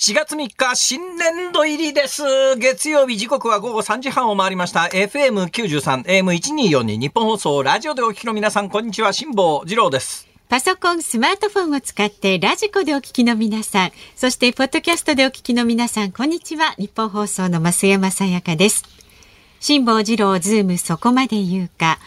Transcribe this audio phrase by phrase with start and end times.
[0.00, 2.22] 4月3日、新年度入りです。
[2.56, 4.82] 月曜日時刻は午後3時半を回りました。
[4.82, 9.12] FM93、AM1242 ニッポン放送、ラジオでお聞きの皆さん、こんにちは。
[9.12, 10.28] 辛坊治郎です。
[10.48, 16.76] パソコン、スマートフォンを使ってラジコでお聞きの皆さん、そしてポッドキャストでお聞きの皆さん、こんにちは。
[16.78, 18.84] ニッポン放送の増山さやかです。
[19.58, 21.98] 辛坊治郎ズームそこまで言うか。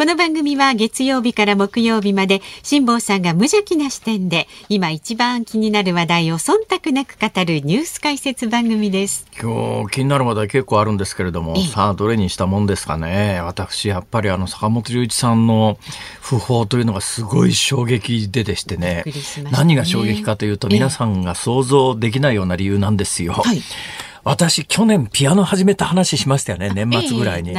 [0.00, 9.26] この番組は月曜日から木曜日まで辛坊さんが無邪気な視点で今一番気になる話題を忖度なく語るニュース解説番組です。
[9.38, 13.42] 今日気になる話題結構あるんですけれども、さあどれにしたもんですかね。
[13.42, 15.78] 私やっぱりあの坂本龍一さんの
[16.22, 19.02] 訃報というのがすごい衝撃ででしてね。
[19.04, 19.12] ね
[19.50, 23.34] 何が衝撃かというと皆さんが想像できないような理由なんですよ。
[23.34, 23.60] はい
[24.24, 27.54] 私去年ピアノ始めた話しましたよね年末ぐらいに。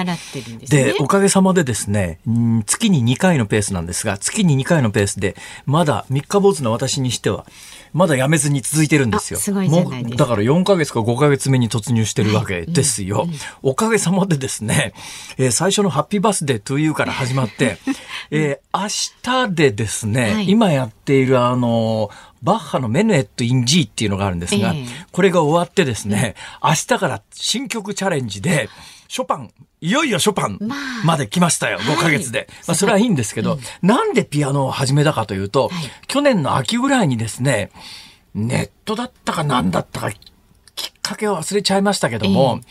[0.69, 5.35] でおかげさまでですね、うん月に2回のペースなんですが、月に2回のペースで、
[5.65, 7.45] まだ三日坊主の私にしては、
[7.93, 9.39] まだやめずに続いてるんですよ。
[9.39, 13.27] あすごいじゃないですかもうだから4ヶ月か5ヶ月目に突入してるわけですよ。
[13.61, 14.93] おかげさまでですね、
[15.37, 17.77] えー最初のハッピーバースデートゥーユーから始まって、
[18.31, 18.79] えー
[19.43, 22.09] 明日でですね、はい今やっているあの、
[22.41, 28.69] バッハのメヌエット・イン・ジーっていうのがあるんですが、ええこれが終わってですね、明日から新曲チャレンジで、
[29.07, 30.79] ショパン、いよいよショパンまあ。
[31.05, 32.47] まで来ましたよ、5ヶ月で。
[32.67, 35.91] まあ、それはいいんですけど、なんでピアノを始めたかというと、はい。
[36.07, 37.71] 去年の秋ぐらいにですね、
[38.35, 40.11] ネットだったか何だったか、
[40.75, 42.61] きっかけを忘れちゃいましたけども、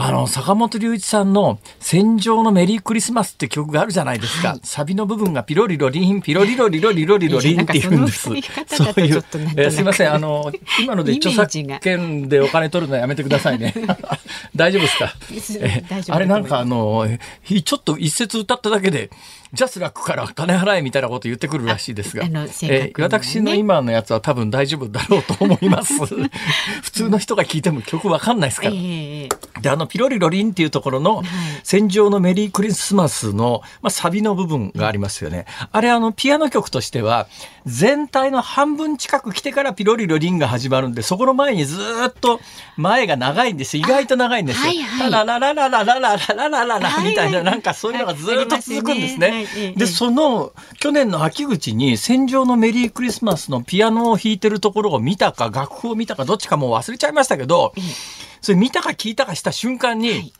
[0.00, 4.56] あの、坂本龍一さんの戦場のメリークリスマスって曲があるじゃないですか。
[4.62, 8.22] サビの部分がピロリロリン、ピロリロリロリロリロリンって言うんです。
[8.22, 10.12] その振り方だとちょっとなんとなくえーすいません。
[10.14, 13.74] あの、今ので著作権でお金取るのやめてくださいね。
[14.54, 15.12] 大丈夫ですか？
[15.60, 17.08] え大丈夫あれなんかあの、
[17.42, 19.10] ひちょっと一節歌っただけで、
[19.52, 25.94] ジャスラックから金払えみたいなこと言ってくるらしいですが、あねえー私の今のやつは多分大丈夫だろうと思います。
[26.82, 28.74] 普通の人が聞いても曲わかんないですから。
[28.74, 28.78] え
[29.24, 29.28] え
[29.60, 31.22] で、あの、ピロリロリンっていうところの、
[31.62, 35.46] 戦場のメリークリスマスの、まあ、サビの部分がありますよね。
[35.72, 37.26] あれ、あの、ピアノ曲としては、
[37.66, 42.40] 全体の半分近く来てからピロリロリンが始まるんで、そこの前にずーっと
[42.76, 43.76] 前が長いんです。
[43.76, 44.68] 意外と長いんですよ。
[44.68, 49.37] はいはいラララララララララララみたいな、なんかそういうのがずーっと続くんですね。
[49.76, 57.72] で、その、去年の秋口に、戦場のメリークリスマスのピアノを弾いてるところを見たか、楽譜を見たか、どっちかもう忘れちゃいましたけど、
[58.40, 60.32] それ見たか聞いたかした瞬間に、はい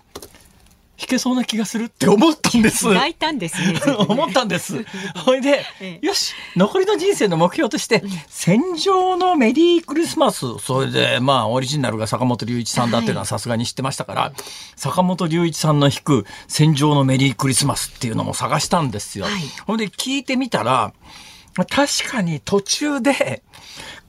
[0.98, 2.92] 弾けそうな気がするって思ったんです。
[2.92, 3.80] 泣いたんですね。
[4.08, 4.84] 思ったんです。
[5.24, 14.32] ほいで、えよし、残りの人生の目標として、戦場のメリークリスマス、それで、まあ、オリジナルが坂本龍一さんだっていうのはさすがに知ってましたから、
[14.74, 19.26] 坂本龍一さんの弾く戦場のメリークリスマスっていうのも探したんですよ。
[19.26, 19.34] はい
[19.66, 20.92] ほんで、聞いてみたら、
[21.54, 23.42] 確かに途中で、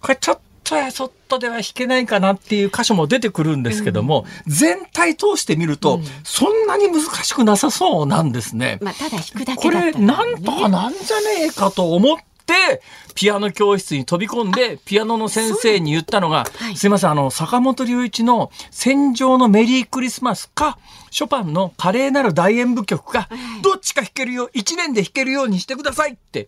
[0.01, 0.39] これちょっ
[0.69, 8.77] とやそっとでは弾けないかなっていう箇所も出てくるんですけども、全体通してみると、そんなに難しくなさそうなんですね。
[8.81, 9.99] まあただ弾くだこけだったらね。
[9.99, 12.81] れなんとかなんじゃねえかと思って、
[13.15, 16.77] ピアノ教室に飛び込んで、ピアノの先生に言ったのが、はい。
[16.77, 20.77] すいません、あの、坂本龍一の戦場のメリークリスマスか、
[21.11, 23.27] ショパンの華麗なる大演舞曲か、
[23.61, 26.47] どっちか弾けるよ、一年で弾けるようにしてくださいって、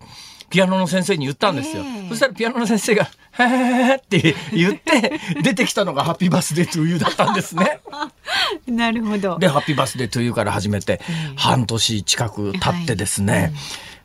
[0.51, 1.83] ピアノの先生に言ったんですよ。
[1.83, 3.05] ええそしたらピアノの先生が、
[3.39, 7.79] へーって言って、出てきたのがハッピーバースデートゥーユーだったんですね。
[8.67, 9.39] なるほど。
[9.39, 11.01] で、ハッピーバースデートゥーユーから始めて、
[11.37, 13.53] 半年近く経ってですね、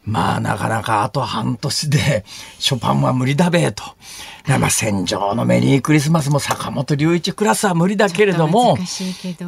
[0.06, 2.24] まあ、なかなかあと半年で、
[2.58, 3.82] ショパンは無理だべえと。
[4.46, 8.78] まあ、戦場のメリークリスマスも坂本龍一クラスは無理だけれども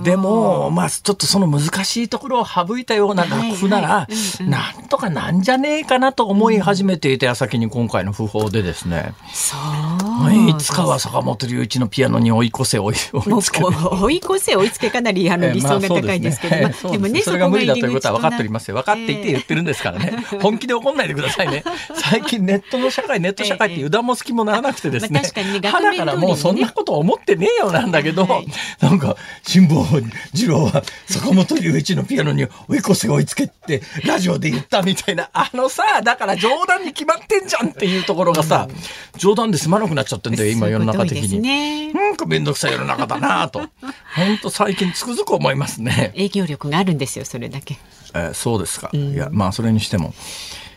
[0.03, 4.09] でも、まあ、ちょっとその難しいところを省いたような楽譜なら
[4.41, 10.08] なんとかなんじゃねえかなと思い始めていた矢先に今回の訃報でですね、そう。
[10.51, 13.65] いつかは坂本龍一のピアノに追い越せ追いつけて。
[13.65, 18.75] 追い越せ追いつけかなりあのええ理想が高いですけど、でもねそれが無理だということは分かっておりまますよ。
[18.77, 20.13] 分かっていて言ってるんですからね。
[20.43, 21.65] 本気で怒んないでくださいね。
[21.95, 25.09] 最近ネットの社会、ネット社会って油断も隙もならなくてですね。
[25.13, 28.47] まあ確かにね肌からもうそんなこと思ってねえよなんだけど、はい
[28.81, 29.17] なんか、
[29.47, 29.87] 辛坊
[30.35, 38.69] 二郎は坂本龍一のピアノに追い越せ追いつけってラジオで言ったみたいな、あのさ、だから冗談に決まってんじゃんっていうところがさ、
[39.17, 41.41] 冗談で済まなくなっちゃってんだよ、 今世の中的に。
[41.41, 43.61] ねなんかめんどくさい世の中だなと。
[44.17, 46.13] 本当最近つくづく思いますね。
[46.15, 47.79] 影響力があるんですよそれだけ。
[48.15, 48.91] えーそうですか。
[48.93, 50.15] いや、まあ、それにしても。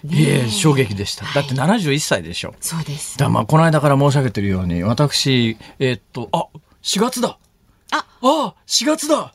[0.10, 1.26] いえ、衝撃でした。
[1.34, 2.56] だって71歳でしょ。
[2.60, 3.18] そうです。
[3.18, 6.48] だまあ、この間から申し上げてるように、私、えーっと、あ、
[6.84, 7.38] 4月だ
[7.92, 9.34] ああ、4月だ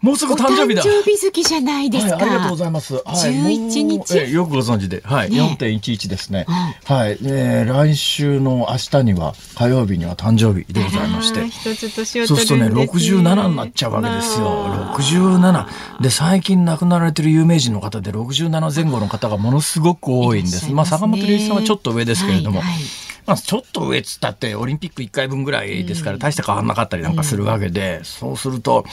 [0.00, 0.82] もうすぐ誕生日だ。
[0.82, 2.14] 誕生日月じゃないですか。
[2.14, 2.94] はい、ありがとうございます。
[2.94, 6.46] はい、11日えよくご存知で、はい、ね4.11ですね。
[6.48, 11.48] はい、えー来週の明日には火曜日には誕生日でございましてあー。
[11.48, 14.46] 一つ年をそうするとね、取るんです67になっちゃうわけですよ。
[14.46, 16.02] まあ67。
[16.02, 20.54] で、最近亡くなられてる有名人の方で67前後の方がものすごく多いんです。
[20.54, 22.60] まあ、いらっしゃいますね坂本龍一さんはちょっと上ですけれども。
[22.60, 22.82] はいはい
[23.26, 28.84] まあ、ちょっと上っつったって、オリンピック1回分ぐらいですから、大して変わんなかったりなんかするわけで、そうすると、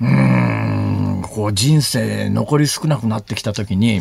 [0.00, 4.00] うーん、こう人生残り少なくなってきた時に、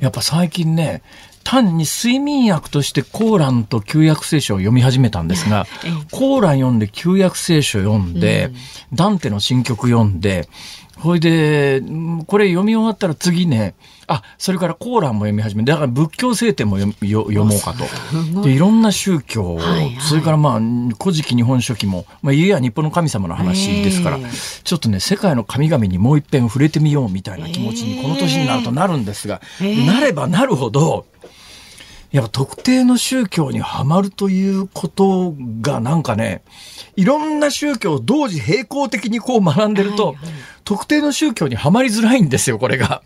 [0.00, 1.02] やっぱ最近ね、
[1.44, 5.66] 単に睡眠薬としてコーランと旧約聖書を読み始めたんですが、
[6.10, 8.50] コーラン読んで旧約聖書読んで、
[8.92, 10.48] ダンテの新曲読んで、
[10.98, 13.74] ほいで、うんこれ読み終わったら次ね、
[14.06, 18.42] あ、それからコーランも読み始めて、だから仏教聖典も読読もうかと。
[18.42, 19.96] で、いろんな宗教を、はいはい。
[20.00, 20.60] それからまあ、
[20.98, 24.24] 古事記日本書紀も、まあ、いや日本の神様の話ですから、ええ。
[24.64, 29.86] ちょっとね、世界の神々にもう一遍触れてみようみたいな気持ちにこの年になるとなるんですが、ええ。
[29.86, 31.06] なればなるほど、
[32.12, 36.42] やっぱ特定の宗教にはまるということがなんかね、
[36.96, 40.26] いろんな宗教を同時並行的にこう学んでると、はいはい。
[40.64, 43.02] 特定の宗教にはまりづらいんですよ、これが。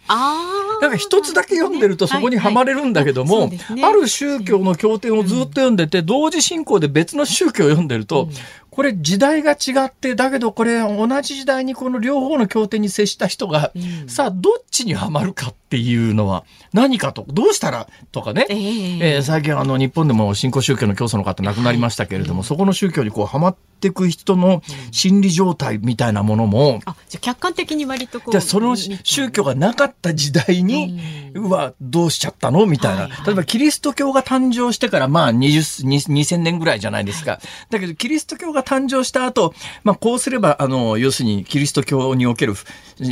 [0.81, 3.85] なんか一つだけ読んでるとそこにはまれるんだけども、はいはいね。
[3.85, 8.31] ある宗教の経典をずっと読んでて、同時進行で別の宗教を読んでると、
[8.71, 14.09] これ時代が違って、だけどこれ同じ時代にこの両方の経典に接した人が、うん。
[14.09, 19.15] さあどっちにはまるかっていうのは何かと、どうしたらとかね、ええ。
[19.17, 24.63] えー最近あの日本でも新興宗教の教祖の方亡くなりましたけれども、そこの宗教にこうはまっていく人の
[24.93, 28.31] 心理状態みたいなものも、あ、じゃあ客観的に割とこう。
[28.33, 32.67] じゃあその宗教がなかった時代に、はどうしちゃったの？
[32.67, 33.11] みたいな、はい。
[33.11, 37.41] はい例えばキリスト教が誕生してからまあ20 2000年ぐらいじゃないですか。
[37.69, 39.55] だけどキリスト教が誕生した後、
[39.85, 42.55] まあこうすれば、あの、要するにキリスト教における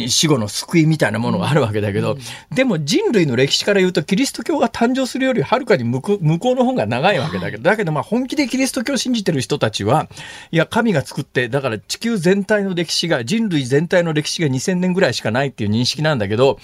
[0.09, 2.17] 死後の救いみたいなものがあるわけだけど、
[2.51, 10.09] でも人類の歴史から言うとキリスト教が誕生するよりはるかに向こう向こうの方が長いわけだけど、だけどまあ本気でキリスト教を信じてる人たちは、
[10.51, 16.59] いや神が作って、だから地球全体の歴史が、人類全体の歴史が2000年ぐらいしかないっていう認識なんだけど、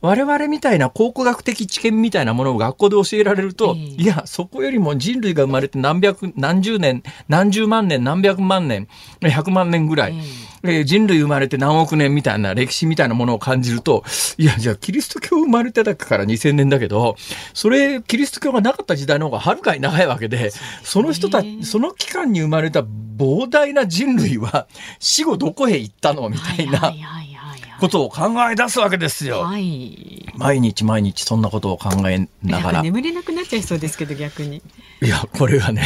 [0.00, 4.02] 我々みたいな考古学的知見みたいなものを学校で教えられると、ええ。
[4.02, 8.88] いや、そこよりも人類が生まれて何百、何十年、何十万年、何百万年、
[9.20, 10.14] 100万年ぐらい、
[10.62, 14.04] えー人類生まれて何億年みたいな歴史みたいなものを感じると、
[14.36, 17.16] いや、じゃあキリスト教生まれてたから2000年だけど、
[17.54, 20.50] それ、キリスト教がなかった時代の方がはるかに長いわけで、
[20.82, 24.66] その人たち、その期間に生まれた膨大な人類は
[24.98, 29.40] 死後どこへ行ったのみたいなはいはいはいはいことを考え出すわけですよ。
[29.40, 30.26] はい。
[30.36, 32.80] 毎日毎日そんなことを考えながら。
[32.80, 34.62] い眠れなくなっちゃいそうですけど逆に。
[35.08, 35.82] や、これがね、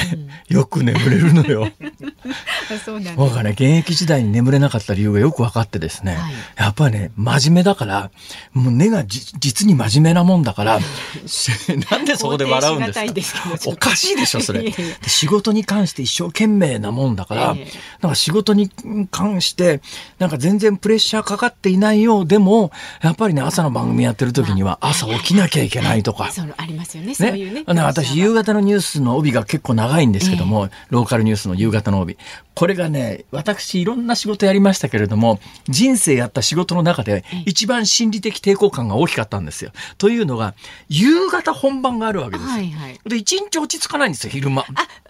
[0.49, 1.69] よく眠れるのよ。
[1.69, 6.32] あ そうなん僕はね、現役時代に眠れなかった理由がよく分かってですね、はい。
[6.56, 8.11] やっぱりね、真面目だから、
[8.52, 10.81] もう根がじ実に真面目なもんだから、
[11.90, 13.40] なんでそこで笑うんですか？
[13.66, 14.75] おかしいでしょ、それ。
[15.06, 17.72] 仕事に関して一生懸命なもんだから、ええ。
[18.00, 18.70] なんか仕事に
[19.10, 19.81] 関して、
[20.19, 22.72] なんか全然プレッシャーかかっていないようでも、
[23.02, 26.31] やっぱりね、朝の番組やってる時には朝起きなきゃいけないとか。
[26.56, 27.14] ありますよね。
[27.14, 27.64] そういうね。
[27.75, 32.17] ね、私、夕方のニュースの帯が結構長いんですけども、ローカルニュースの夕方の帯。
[32.55, 39.73] これがね、私、いろんな仕事やりましたけれども、人生やった仕事の中で、一番心理的抵抗感が大きかったんですよ。
[39.99, 40.55] というのが、
[40.89, 42.53] 夕方本番があるわけですよ。
[42.53, 43.01] はいはい。
[43.06, 44.65] で、一日落ち着かないんですよ、昼間。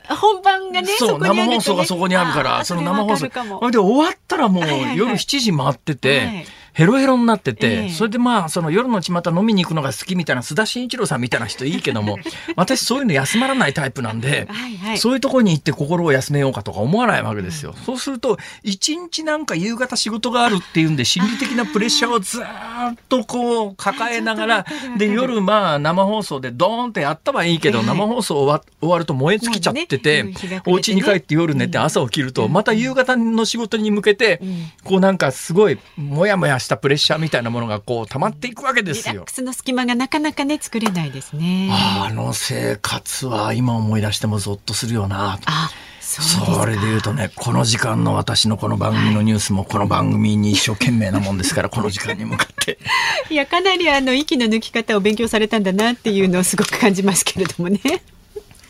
[0.08, 3.28] あ、本番がね、そう、ね生放送がそこにあるから、あその生放送。
[3.70, 12.18] で終わったらもうはいはいはい夜7時回ってて、はいヘロヘロになってえて、えそれでまあ、その夜の巷飲みに行くのが好きみたいな須田慎一郎さんみたいな人いいけども、
[12.56, 14.98] 私そういうの休まらないタイプなんで、はいはい。
[14.98, 17.74] そういうところに行って心を休めようかとか思わないわけですよ。
[17.86, 24.66] そうすると、一日なんか夕方仕事があるっていうんで、心理的なプレッシャーをずーっとこう抱えながら
[24.98, 39.32] で、夜まあ生放送でドーンってやったはいいけど、はい生放送終わ終わると燃え尽きちゃっててまあねうんね、お家に帰って夜寝て朝起きると、また夕方の仕事に向けてん、こうなんかすごいもやもやしたプレッシャーみたいなものがこう溜まっていくわけですよリラック。
[39.32, 41.70] スの隙間がなかなかね、作れないですね。
[41.72, 45.38] あの生活は今思い出してもゾッとするよな。
[45.44, 46.22] あ、そ。
[46.22, 52.78] それで言うとね、この時間の私のこの番組のニュースもこの番組に一生懸命なもんですから、 この時間に向かって。
[53.30, 57.80] いや、かなりあの、息の抜き方を勉強されたんだなっていうのをすごく感じますけれどもね。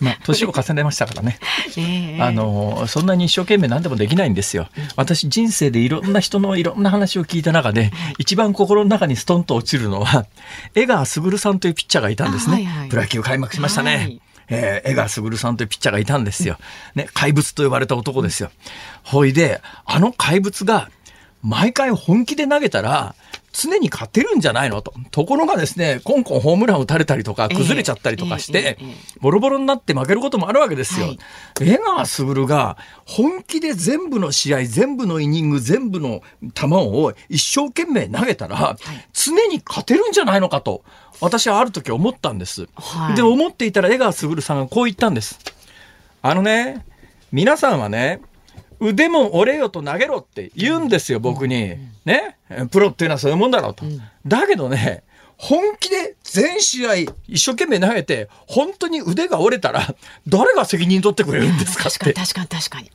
[0.04, 1.38] まあ、年を重ねましたからね。
[1.76, 4.68] ええあの、そんなに一生懸命何でもできないんですよ。
[4.96, 10.26] 私人生でいろんな人のいろんな話を聞いた中で、一番心の中にストンと落ちるのは、
[10.74, 12.52] 江川卓さんというピッチャーがいたんですね。
[12.52, 13.96] あはいはいプロ野球開幕しましたね。
[13.96, 16.58] はいえー江川卓さんというピッチャーがいたんですよ。
[16.94, 18.50] ね、怪物と呼ばれた男ですよ。
[19.02, 20.90] ほいで、あの怪物が、
[21.42, 23.14] 毎回本気で投げたら、
[23.56, 24.82] 常に勝てるんじゃないの？
[24.82, 24.92] と。
[25.12, 28.78] ところがですね、コンコンホームラン打たれたりとか、崩れちゃったりとかして、
[29.20, 31.06] ボロボロになって負けることもあるわけですよ。
[31.06, 31.18] はい
[31.60, 36.20] 江川卓が本気で全部の試合、全部のイニング、全部の
[36.52, 38.76] 球を一生懸命投げたら、
[39.12, 40.82] 常に勝てるんじゃないのかと、
[41.20, 42.68] 私はある時思ったんです。
[42.74, 45.38] はいで、思っていたら江川卓さんがこう言ったんです。
[46.22, 46.84] あのね、
[47.30, 48.20] 皆さんはね、
[48.80, 51.76] 腕も折れよと投げろって言うんですよ、僕に。
[52.04, 52.36] ね？
[52.70, 53.84] プロっていうのはそういうもんだろうと。
[54.26, 55.02] だけどね、
[55.36, 56.94] 本気で全試合
[57.26, 59.94] 一生懸命投げて、本当に腕が折れたら、
[60.26, 62.12] 誰が責任取ってくれるんですかって。
[62.12, 62.90] 確かに確かに確かに。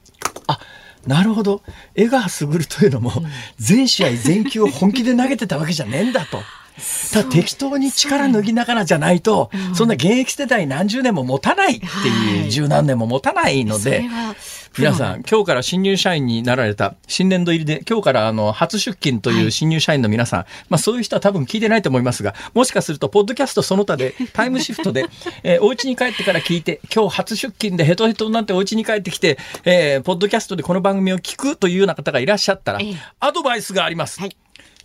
[0.48, 0.60] あ、
[1.06, 1.62] なるほど。
[1.96, 3.12] 江川卓というのも、
[3.58, 6.42] 全試合全球を本気で投げてたわけじゃねえんだと。
[7.12, 14.04] ただ適当に力抜きながらじゃないと、そんな現役世代何十年も持たないっていう、はい十何年も持たないので
[14.78, 25.06] 皆さん、今日から新入社員になられた、新年度入りで、今日からあの、初出勤という新入社員の皆さん、まあそういう人は多分聞いてないと思いますが、もしかすると、ポッドキャストその他で、タイムシフトで、
[25.44, 34.20] えーお家に帰ってから聞いて、今日初出勤でヘトヘトになってお家に帰ってきて、えーポッドキャストでこの番組を聞くというような方がいらっしゃったらええ、アドバイスがあります。
[34.20, 34.36] はい。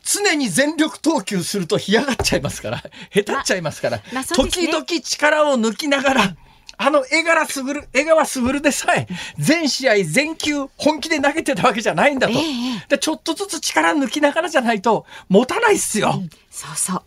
[0.04, 4.66] 常に全力投球すると干上がっちゃいますから、下手っちゃいますから、まあそうですね。
[4.66, 6.36] 時々力を抜きながら、
[6.76, 9.06] あの江川卓、江川卓でさえ、
[9.38, 12.34] 全試合全球本気で投げてたわけじゃないんだと。
[12.34, 16.22] ええで、ちょっとずつ力抜きながらじゃないと、持たないっすよ。
[16.50, 17.02] そうそう。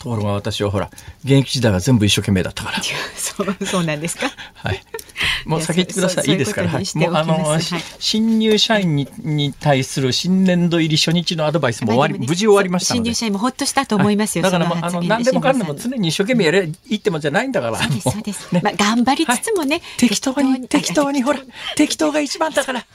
[0.00, 0.90] ところが私はほら、
[1.22, 2.82] 現役時代は全部一生懸命だったから。
[3.14, 4.30] そうそうなんですか？
[4.54, 4.82] はい。
[5.44, 6.24] もう先言ってください。
[6.26, 6.70] いいですから。
[6.70, 6.80] もう
[7.14, 13.14] あの、はいし新入社員にに対する新年度入り初日のアドバイスも終わり、ね無事終わりましたので新入。
[13.14, 14.42] 社員もほっとしたと思いますよ。
[14.42, 17.76] だからもうあの何でもかんでも常に一生懸命やれいいってもんじゃないんだから。
[17.76, 18.54] そうですもそうです。
[18.54, 21.40] ねまあ頑張りつつもね、適当に適当にあほら
[21.76, 22.86] 適当が一番だから。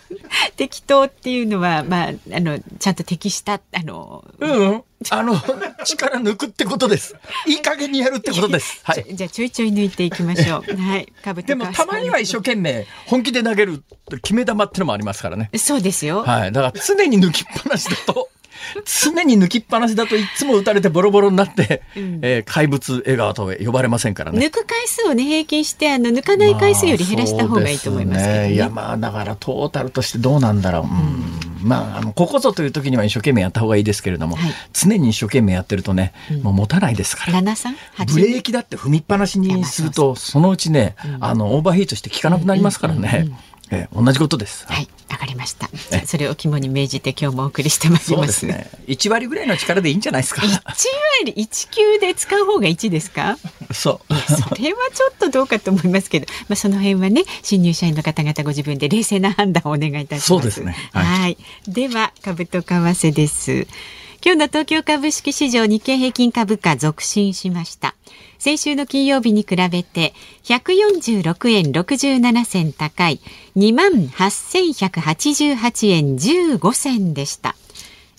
[0.55, 4.25] 適当っていうのはまああのちゃんと適したあの。
[4.39, 4.83] うん。
[5.09, 5.35] あの
[5.83, 7.15] 力抜くってことです。
[7.45, 8.79] いい加減にやるってことです。
[8.85, 9.05] はい。
[9.13, 10.75] じゃあちょいちょい抜いていきましょう。
[10.81, 11.13] はい。
[11.23, 13.83] 株でもたまには一生懸命本気で投げる
[14.23, 15.49] 決め球ってのもありますからね。
[15.57, 16.23] そうですよ。
[16.23, 16.51] はい。
[16.51, 18.29] だから常に抜きっぱなしだと。
[18.85, 24.45] 常に抜きっぱなしだといつも打たれてボロボロになって、うんえー怪物江川と呼ばれませんからね。
[24.45, 28.31] 抜く回数をね平均してあの抜かない回数より減らした方がいいと思いますけどね。
[28.31, 30.83] あそうですねいやまあだからトータルとしてどうなんだろう。
[30.83, 37.41] うんまああのここぞという時には一生懸命やった方がいいですけれども、はい常に一生懸命やってるとね、もう持たないですから。
[37.41, 43.29] ブレーキだって踏みっぱなしにすると、そのうちね、あの、オーバーヒートして効かなくなりますからね。
[43.71, 44.65] えー同じことです。
[44.67, 45.69] はい、わかりました。
[46.05, 48.17] それを肝に銘じて今日もお送りしてまいりま。
[48.17, 48.69] そうですすね。
[48.87, 50.41] 1割ぐらいの力でいいんじゃないですか。
[50.43, 50.51] 一
[51.21, 51.33] 割？
[51.35, 53.37] 一級で使う方が一ですか？
[53.73, 54.13] そう。
[54.15, 60.27] それはちょっとどうかと思いますけど、まあその辺はね新入社員の方々ご自分で冷静な判断をお願いいたします。
[60.27, 61.03] そうですねは。
[61.03, 61.37] はいい
[61.71, 63.67] では株と為替です。
[64.23, 67.95] 今日の東京株式市場日経平均株価続伸しました。
[68.45, 73.19] 先週の金曜日に比べて146円67銭高い
[73.55, 77.55] 28,188円15銭でした。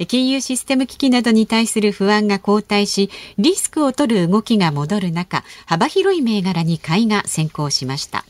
[0.08, 8.24] 金融システム危機などに対する不安が後退し、リスクを取る動きが戻る中、幅広い銘柄に買いが先行しました。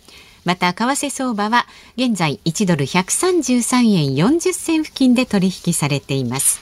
[0.45, 1.65] また、為替相場は
[1.97, 6.61] 現在1ドル133円40銭付近で取引されています。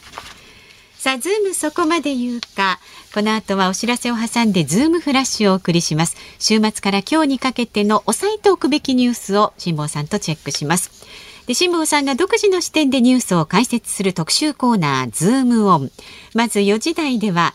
[1.04, 2.80] さあ、ズームそこまで言うか。
[3.12, 6.16] この後はお知らせを挟んでズームフラッシュをお送りします。
[6.38, 11.04] 週末から今日にかけての押さえておくべきニュースを辛坊さんとチェックします。
[11.46, 15.90] で、辛坊さんが独自の視点でニュースを解説する特集コーナー、ズームオン。
[16.32, 17.52] まず4時台では、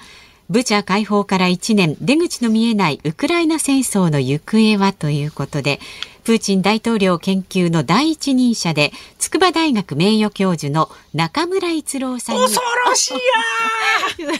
[0.51, 5.79] ブチャ解放から1年、出口の見えないウクライナ戦争の行方はということで、
[6.23, 12.41] プーチン大統領研究の第一人者で、筑波大学名誉教授の中村逸郎さんに。
[12.41, 13.19] 恐ろしいや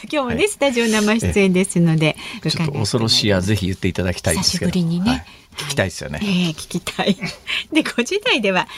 [0.04, 4.70] 今日もね、はいスタジオ生出演ですので、ーちょっと恐ろしいやぜひ言っていただきたいですけど。
[4.70, 6.20] 久しぶりにねはい聞きたいですよね。
[6.22, 7.16] ええ聞きたい。
[7.72, 8.68] で、5時台では、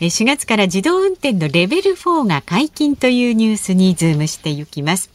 [0.00, 5.10] えー4月から自動運転のレベル4が解禁というニュースにズームしていきます。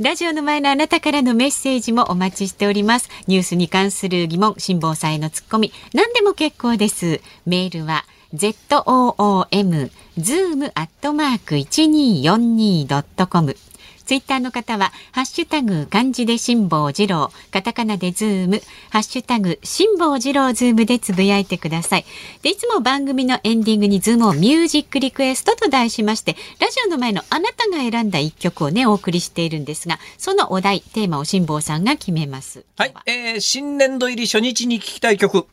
[0.00, 3.08] ラジオの前のあなたからのメッセージもお待ちしております。
[3.28, 7.20] ニュースに関する疑問、辛坊さんへのツッコミ、何でも結構です。
[7.46, 13.56] メールは zoom zoom アットマーク 1242.com
[14.04, 22.04] ツイッターの方は、ハッシュタグ漢字で辛坊治郎、カタカナでズーム、ハッシュタグ辛坊治郎ズームでつぶやいてください。
[22.42, 32.64] で、いつも番組のエンディングにズームオンミュージックリクエストと題しまして、ラジオの前のあなたが選んだ一曲をね、お送りしているんですが、そのお題、テーマを辛坊さんが決めます。
[32.76, 32.94] はい。
[33.06, 35.46] えー新年度入り初日に聞きたい曲。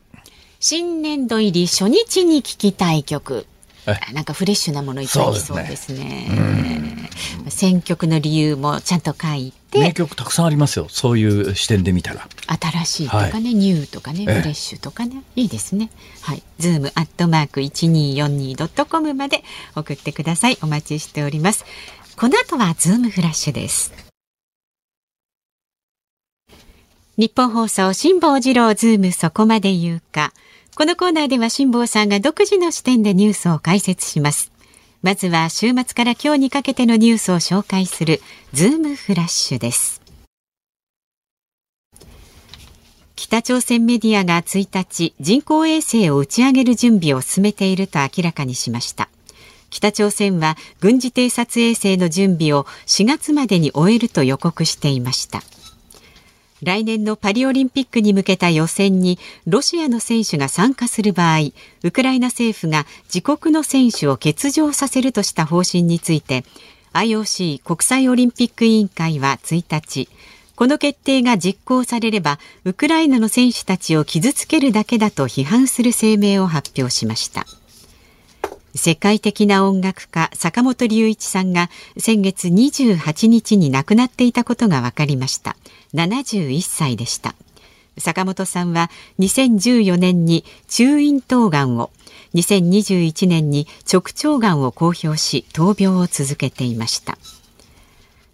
[0.60, 3.46] 新年度入り初日に聴きたい曲。
[4.14, 6.26] なんかフレッシュなものいただきそうですね。
[6.28, 7.10] すね
[7.48, 9.80] 選曲の理由もちゃんと書いて。
[9.80, 10.86] 名曲たくさんありますよ。
[10.88, 12.28] そういう視点で見たら。
[12.46, 15.90] 新しいとかね、はい、ニューとかね、フレッシュとかね、いいですね。
[16.20, 19.42] はい、ズームアットマーク一二四二ドットコムまで
[19.74, 20.58] 送ってください。
[20.62, 21.64] お待ちしております。
[22.16, 23.92] この後はズームフラッシュです。
[27.18, 30.32] ニッポン放送辛坊治郎ズームそこまで言うか。
[30.74, 34.50] このコーナーでは辛坊さんが独自の視点でニュースを解説します。
[35.02, 38.22] まずは週末から今日にかけてのニュースを紹介する
[38.54, 40.00] ズームフラッシュです。
[43.16, 49.10] 北朝鮮メディアが1日人工衛星を打ち上げる準備を進めていると明らかにしました。
[49.68, 55.42] 北朝鮮は軍事偵察衛星の準備を4月までに終えると予告していました。
[56.62, 61.50] 来年のパリオリンピックに向けた予選にロシアの選手が参加する場合
[61.82, 66.44] ウクライナ政府が自国の選手を欠場させるとした方針について
[66.92, 70.08] IOC 国際オリンピック委員会は1日
[70.54, 77.46] この決定が実行されればウクライナの選手たちを傷つけるだけだと批判する声明を発表しました。
[78.74, 85.56] 世界的な音楽家坂本龍一さんが先月28日に亡くなっていたことが分かりました。
[85.94, 87.34] 71歳でした。
[87.98, 91.90] 坂本さんは2014年に中咽頭がんを
[92.34, 97.18] 2021年に直腸がんを公表し闘病を続けていました。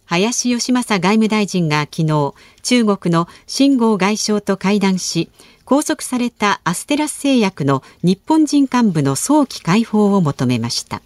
[0.06, 5.28] 林芳正外務大臣が昨日中国の秦剛外相と会談し
[5.68, 11.02] 拘束されたアステラス製薬の日本人幹部の早期解放を求めました。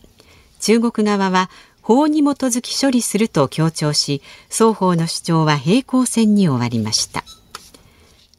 [0.61, 1.51] 中国側は
[1.81, 7.25] 法に基づき処理すると強調し双方の主張は平行線に終わりました。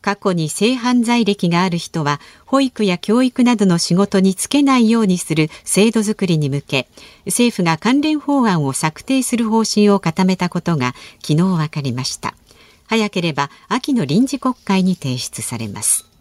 [0.01, 6.88] 過去に性犯罪歴がある人は保育や教育などの仕事に就けないようにする制度づくりに向け
[7.25, 12.34] 政府が関連法案を策定する方針を固めたことが昨日分かりました。
[12.88, 16.12] 早ければ秋の臨時国会に提出されます。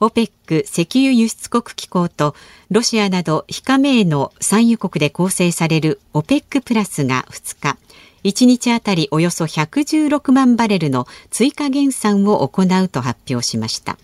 [0.00, 2.34] OPEC 石油輸出国機構と
[2.70, 7.78] ロシアなど非加盟の産油国で構成される OPEC プラスが2日
[8.24, 13.98] 1日あたりおよそ116万バレルの追加減産を行うと発表しました。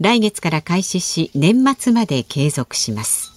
[0.00, 3.32] 来月から開始し年末まで継続します。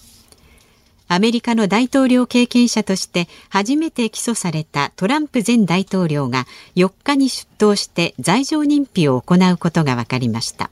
[1.06, 10.70] アメリカの大統領経験者として初めて起訴されたトランプ前大統領が4日に出頭して罪状認否を行うことが分かりました。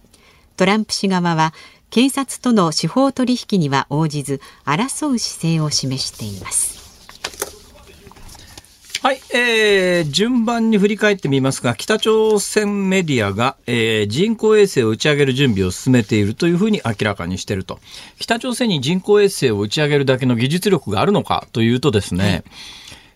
[0.56, 1.52] トランプ氏側は
[1.90, 6.82] 警察との司法取引には応じず争う姿勢を示しています
[9.02, 17.80] はい、えー、順番に振り返ってみますが、北朝鮮メディアが、えー、人工衛星を打ち上げる準備を進めているというふうに明らかにしていると。
[18.20, 22.44] 北朝鮮に人工衛星を打ち上げるだけの技術力があるのかというとですね、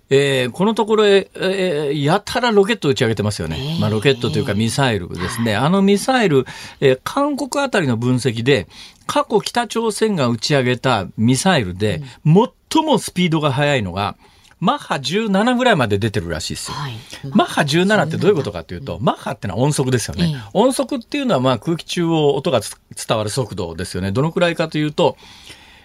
[0.09, 3.79] えー、このところへ、えー、やたらロケット打ち上げてますよね。
[3.81, 5.57] まあ、ロケットというかミサイルですね。
[5.57, 6.47] あのミサイル、
[6.81, 8.69] えー、韓国あたりの分析で、
[9.07, 14.17] 過去北朝鮮が打ち上げたミサイルで、最もスピードが速いのが、
[14.59, 16.77] マッハ17ぐらいまで出てるらしいですよ。
[16.77, 16.95] はい、
[17.31, 20.35] マッハ17ってどういうことかというと、マッハってのは音速ですよね。
[20.55, 24.13] 音速っていうのはまあ空気中を音が伝わる速度ですよね。
[24.13, 25.17] どのくらいかというと、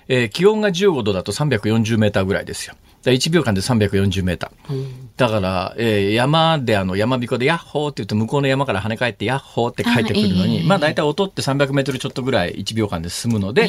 [0.07, 2.75] えー、気温が15度だと340メーターぐらいですよ。
[3.03, 4.87] 1秒間で340メーター。
[5.17, 13.67] だから、えー、山であの山彦でヤッホーって言うと向こうの山から跳ね返ってヤッホーって帰ってくるのに、まあ大体音って300メートルちょっとぐらい1秒間で進むので、だ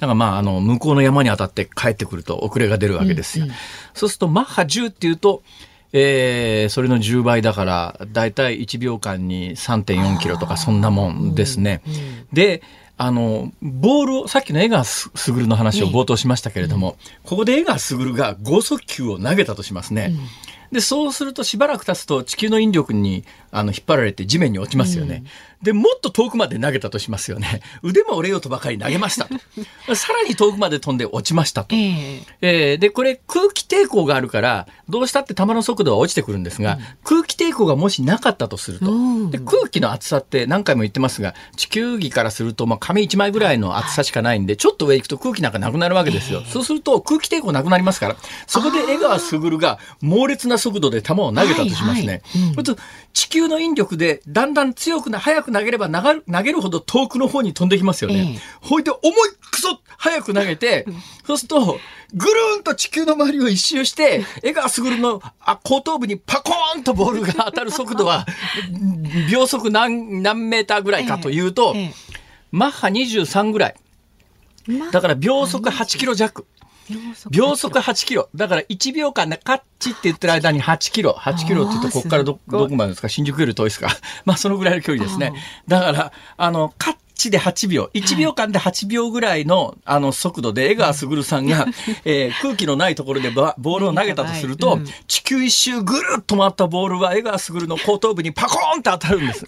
[0.00, 3.46] からまああの向こうの山に当たって帰ってくると遅れが出るわけですよ。
[3.46, 3.56] うんうん、
[3.94, 5.42] そうするとマッハ10っていうと、
[5.92, 11.82] えー、それの10倍だから、だいたい1秒間に3.4キロとかそんなもんですね。
[11.86, 12.62] うんうん、で、
[13.02, 20.12] あの、ボールを、さっきの江川卓の話を冒頭しましたけれども、ここで江川卓が剛速球を投げたとしますね。
[20.70, 25.24] で、そうするとしばらく経つと地球の引力にあの引っ張られて地面に落ちますよね。
[25.60, 27.60] うん、で、もっと遠くまで投げたとしますよね。
[27.82, 29.28] 腕も折れようとばかり投げました
[29.86, 29.94] と。
[29.94, 31.74] さらに遠くまで飛んで落ちましたと。
[31.74, 38.86] えー、えー、で、これ空気抵抗があるから、どうしたって球の速度は落ちてくるんですが、うん、空気抵抗がもしなかったとすると、
[39.30, 46.42] で空気の厚さって何回も言ってますが、地球儀からすると、まあ、紙1枚ぐらいの厚さしかないんで、ちょっと上行くと空気なんかなくなるわけですよ。
[46.44, 52.02] えー、そうすると空気抵抗なくなりますから、そこで江川卓が猛烈な速度で球を投げたとしますね。
[52.02, 52.76] はいはいうん、
[53.12, 58.36] 地球の引力でだんだん強くな、速く投げれば投げるほど遠くの方に飛んできますよね。
[58.36, 59.12] えほいで思い
[59.50, 60.86] くそ速く投げて、
[61.26, 61.78] そうすると、
[62.14, 68.26] ぐるんと地球の周りを一周して、江川卓の後頭部にパコーンとボールが当たる速度は、
[69.30, 71.74] 秒速何何メーターぐらいかというと、
[72.50, 73.74] マッハ23ぐらい。
[74.92, 76.46] だから秒速8キロ弱。
[77.30, 78.28] 秒速8キロ。
[78.34, 81.12] だから1秒間でカッチって言ってる間に8キロ。
[81.12, 83.08] 8キロって言うとここからど、どこまでですか？
[83.08, 83.88] 新宿より遠いですか？
[84.24, 85.32] まあそのぐらいの距離ですね。
[85.68, 91.66] だから、あの、カッチで8秒、1秒間で8秒ぐらいの、あの速度で江川卓さんが、
[92.04, 99.44] えー、空気のないところでボールを投げたとすると、うん、地球一周ぐるっと回ったボールは江川卓の後頭部にパコーンって当たるんです。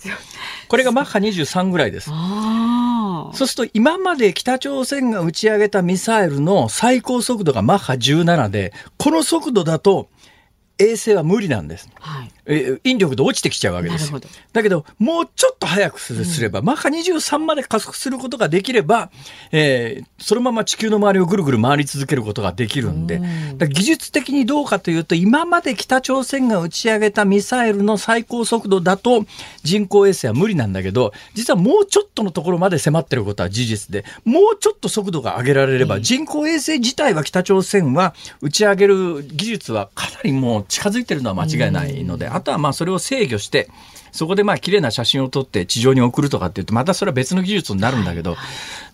[0.68, 2.10] これがマッハ23ぐらいです。
[2.10, 10.08] そうすると今まで北朝鮮が打ち上げたミサイルの最高速度がマッハ17で、この速度だと
[10.78, 11.88] 衛星は無理なんです。
[12.00, 14.12] はい、え引力で落ちてきちゃうわけです
[14.52, 19.10] だけど、もうちょっと早くすれば、うん、マッハ23まで加速することができれば、
[19.52, 23.20] えー、そのまま地球の周りをぐるぐる回り続けることができるんで、
[23.68, 29.24] 技術的にどうかというと、今まで北朝鮮が打ち上げたミサイルの最高速度だと
[29.62, 43.68] 人工衛星は無理なんだけど、実はもうちょっとのところまで迫ってることは事実で、もうちょっと速度が上げられれば、人工衛星自体は北朝鮮は打ち上げる技術はかなりもう近づいてるのは間違いないので、あとはまあそれを制御して、
[44.12, 48.32] そこでまあ綺麗な写真を撮って地上に送るとかっていうとまたそれは別の技術になるんだけど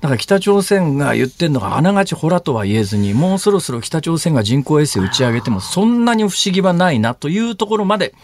[0.00, 8.14] だから北朝鮮が言ってるのがあながちほらとは言えずにもうそろそろ北朝鮮が人工衛星打ち上げてもそんなに不思議はないなというところまで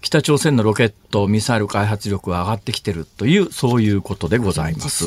[0.00, 5.06] 北朝鮮のロケットミサイル開発力は上がってきてるというそういうことでございます。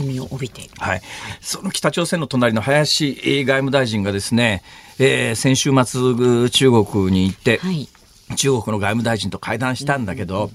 [0.77, 1.01] はい、
[1.41, 4.61] その北朝鮮の隣の林外務大臣がですね、
[4.99, 7.89] えー、先週末中国に行って、はい
[8.35, 10.51] 中国の外務大臣と会談したんだけど、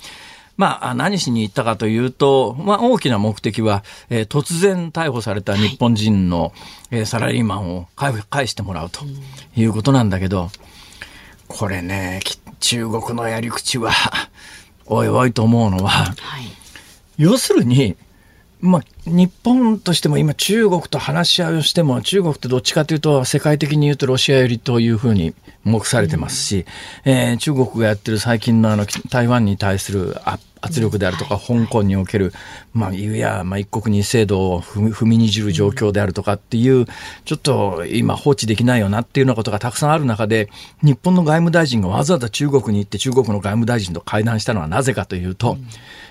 [0.58, 6.52] まあ、何しに行ったかというと、まあ、大きな目的は、えー、突然逮捕された日本人の、
[6.90, 9.02] えー、サラリーマンを返してもらうと
[9.56, 10.50] いうことなんだけど、
[11.46, 12.20] これね、
[12.58, 13.92] 中国のやり口は、
[14.86, 16.50] おいおいと思うのは、はい、
[17.18, 17.96] 要するに、
[18.60, 26.66] まあ、日本としても今中国と話し合いをしても中国ってどっちかというと世界的に言うとロシア寄りというふうに目されてますし、
[27.04, 30.16] うん、えー、中国がやってる最近のあの台湾に対する
[30.60, 32.32] 圧力であるとか、香港における、
[32.72, 36.86] まあ、いや、まあ、一国二制度を踏みにじる状況であるとかっていう、
[37.24, 40.48] ちょっと今放置できないよなっていうようなことがたくさんある中で、
[40.82, 45.58] 日本の外務大臣がわざわざ中国に行って中国の外務大臣と会談したのはなぜかというと、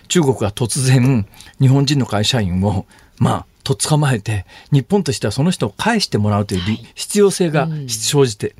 [0.07, 1.27] 中国が突然
[1.59, 2.85] 日本人の会社員を、
[3.17, 6.61] まあ、と捕まえて、日本としてはその人を返してもらうという
[6.95, 8.55] 必要性が生じて、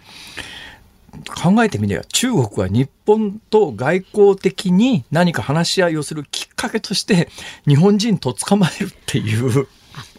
[1.25, 7.29] 考えてみれば中国は日本と外交的に何か話し合いをするきっかけとして
[7.67, 9.67] 日本人と捕まえるっていう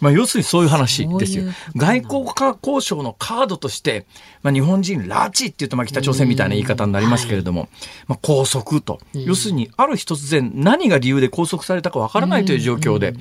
[0.01, 1.45] まあ、要するにそういう話ですよ。
[1.75, 4.05] 外交化交渉のカードとして、
[4.43, 7.69] まあ、日本人拉致っていうとまあ北朝鮮みたいな言い方になりますけれども、
[8.07, 13.13] まあ、拘束と、要するにある日突然何が理由で拘束されたかわからないという状況で、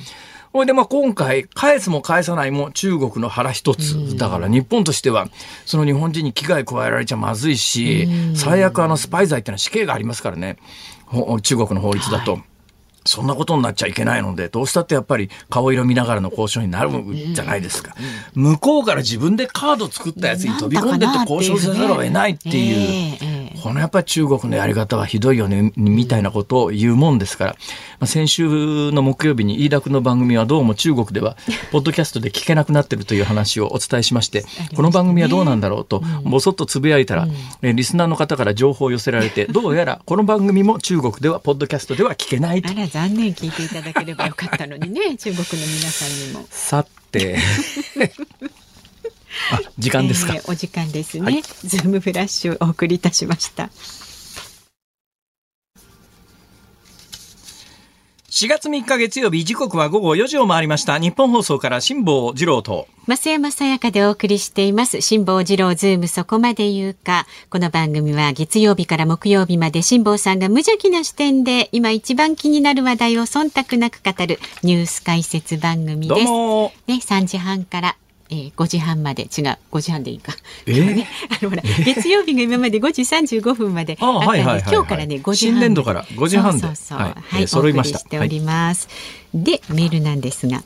[0.52, 5.28] ほいでまあ今回返すも返さないも中国の腹一つだから日本としては
[5.66, 10.56] その日本人に危害加えられちゃまずいし最悪あのスパイ罪っていうのは死刑がありますからね。
[11.42, 12.32] 中国の法律だと。
[12.32, 12.42] はい
[13.08, 16.90] そんなことになっちゃいけないので、どうしたってやっぱり顔色見ながらの交渉になる
[17.34, 17.94] じゃないですか。
[18.34, 23.38] 向こうから自分でカード作ったやつに飛び込んでって交渉せざるを得ないっていう。
[23.62, 27.50] このやっぱり中国のやり方はひどいよね、みたいなことを言うもんですから、
[27.98, 31.36] まあ、先週の木曜日に飯田君の番組はどうも中国では、
[31.72, 34.44] ポッドキャストで聞けなくなってるという話をお伝えしまして、
[34.76, 37.28] この番組はどうなんだろうと、ぼそっとつぶやいたら、
[37.62, 42.68] えリスナーの方から情報を寄せられて、どうやらこの番組も中国では、ポッドキャストでは聞けないと。
[42.98, 46.44] 残念聞いていただければよかったのにね、 中国の皆さんにも。
[46.50, 47.38] さて。
[49.52, 53.70] あ時間ですか、えー、お時間ですね、はい、ズームフラッシュお送りいたしました
[58.38, 61.00] 4月3日月曜日時刻は午後4時を回りました。
[61.00, 62.86] 日本放送から辛坊治郎と。
[63.08, 65.00] 増山さやかでお送りしています。
[65.00, 67.26] 辛坊治郎ズームそこまで言うか。
[67.50, 76.20] この番組は月曜日から木曜日まで辛坊さんが無邪気な視点で今一番気になる話題を忖度なく語るニュース解説番組です。
[76.20, 77.96] ね3時半から
[78.30, 79.22] えー、5時半まで。
[79.24, 80.32] 違う5時半でいいか、
[80.66, 85.36] えー、ね、あのほら月曜日が今まで5時35分まであったんで、今日からね5時半。
[85.36, 86.60] 新年度から5時半で。
[86.60, 87.98] そうそうはい、はい、揃いました。
[87.98, 88.88] しております、
[89.34, 90.62] はい、でメールなんですが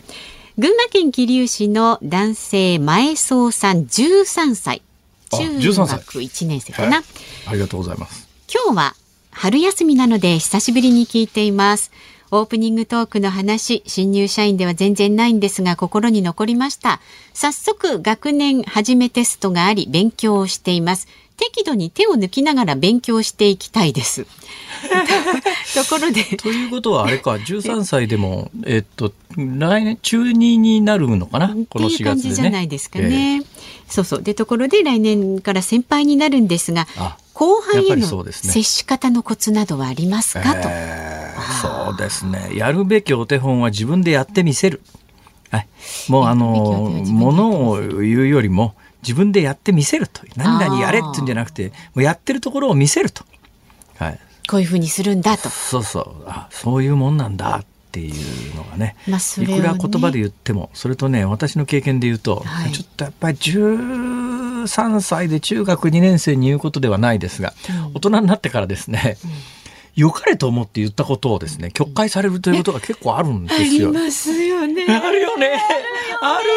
[0.58, 4.82] 群馬県桐生市の男性前総さん13歳。
[5.30, 7.04] 中学1年生かな、はい、
[7.46, 8.28] ありがとうございます。
[8.52, 8.94] 今日は
[9.30, 11.90] 春休みなので久しぶりに聞いています
[12.34, 16.98] オープニングトークの話、新入社員では全然ないんですが心に残りました。
[17.34, 21.08] 早速学年初めテストがあり勉強をしています。
[21.36, 24.24] 適度に手を抜きながら勉強していきたいです。
[25.76, 26.24] ところで。
[26.40, 31.54] ということはあれか、13歳でも、えっと、来年、中2になるのかな？
[31.68, 32.10] この4月で、ね。
[32.12, 33.36] 感じじゃないですかね。
[33.36, 33.46] えー、
[33.88, 34.22] そうそう。
[34.22, 36.86] で、ところで来年から先輩になるんですが、
[37.34, 42.50] 後輩への接し方のコツなどはありますか、と、えー、そうですね。
[42.54, 44.82] やるべきお手本は自分でやってみせる。
[45.50, 45.68] はい、
[46.08, 50.22] もうあの、ものを言うよりも、自分でやってみせると。
[50.36, 53.24] 何々やれって言うんじゃなくて、もうやってるところを見せると。
[53.96, 54.18] はい。
[54.48, 55.48] こういうふうにするんだと。
[55.50, 56.24] そうそう。
[56.26, 58.96] あ、そういうもんなんだっていうのがね。
[59.08, 63.38] まあね、いくら言葉で言っても、それとね、私の経験で言うと、はい、ちょっとやっぱり
[64.64, 67.52] 13歳で中学2年生に言うことではないですが、
[67.86, 69.30] うん、大人になってからですね、うん
[69.94, 73.90] 良かれと思って言ったことをですね、曲解されるということが結構あるんですよ。
[73.90, 74.86] ありますよね。
[74.88, 75.62] あるよね。
[76.22, 76.48] ある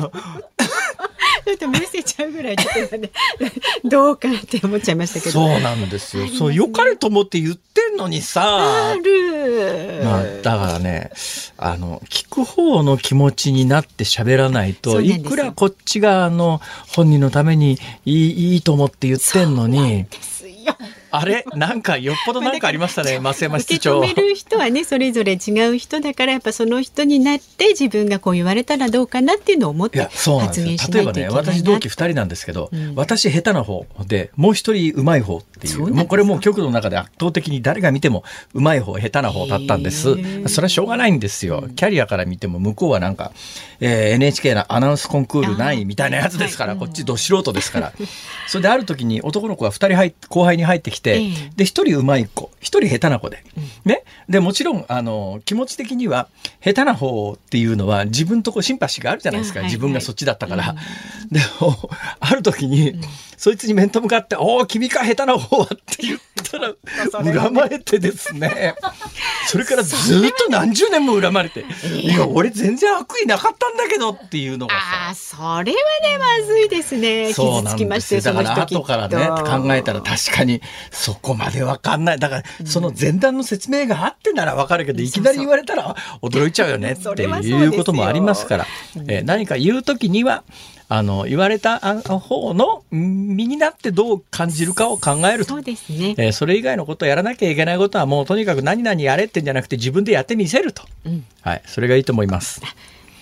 [0.00, 0.59] よね。
[1.60, 3.10] と見せちゃうぐらいちょっとね
[3.84, 5.32] どうかって思っちゃいましたけど。
[5.32, 8.90] そうなんですよ、ね、そう良かれと思って言ってんのにさ。
[8.92, 11.10] ある、まあ、だからね
[11.58, 20.06] あの聞く方の気持ちになって喋らないといくらこっちがあの本人のためにいいいいと思って言ってんのに。
[21.10, 21.44] あれ？
[21.54, 23.98] なんかよっぽどなんかありましたね、増山室長。
[23.98, 40.16] 受け止める人はね、それぞれ違う人だから、やっぱその人になって自分がこう言われたらどうかなっていうのを思って発言しないといけない例えばね、私同期2人なんですけど、うん、私下手な方で、もう一人うまい方っていう、もうこれもう局の中で圧倒的に誰が見てもうまい方、下手な方だったんです。
[40.48, 41.68] それはしょうがないんですよ。
[41.76, 43.32] キャリアから見ても向こうはなんか、
[43.80, 47.92] えー、NHK のアナウンスコンクールないみたいなやつですから、こっちど素人ですから。
[48.46, 51.18] それである時に男の子が2人入後輩に入ってきて、
[51.56, 53.44] で、1人うまい子、1人下手な子で。
[53.84, 54.04] ね？
[54.30, 56.28] で、もちろん、あの、気持ち的には、
[56.64, 59.62] 下手な方っていうのは自分とこうシンパシーがあるじゃないですか。
[59.62, 60.76] 自分がそっちだったから。
[61.32, 62.94] でも、ある時に、
[63.40, 66.74] そいつに面と向かって、おお、君か下手な方はって言ったら、
[67.42, 68.74] 恨まれてですね。
[69.46, 75.72] それからずっと何十年も恨まれて、 いや、俺全然悪意なかったんだけどっていうのがああ、それはね、
[76.18, 77.28] まずいですね。
[77.28, 82.18] 傷つきましてだから後からね、考えたら確かに、そこまでわかんない。
[82.18, 88.66] だから、その前段の説明があってならわかるけど、いきなり言われたら驚いちゃうよねっていうこともありますから、
[89.08, 90.44] え何か言うときには、
[90.92, 91.78] あの言われた
[92.18, 95.54] 方の身になってどう感じるかを考えると。
[95.54, 102.60] そうですね、えー、それ以外のことをやらなきゃいけないことはもうとにかく何々やれってんじゃなくて自分でやってみせると、うん、はい、それがいいと思います。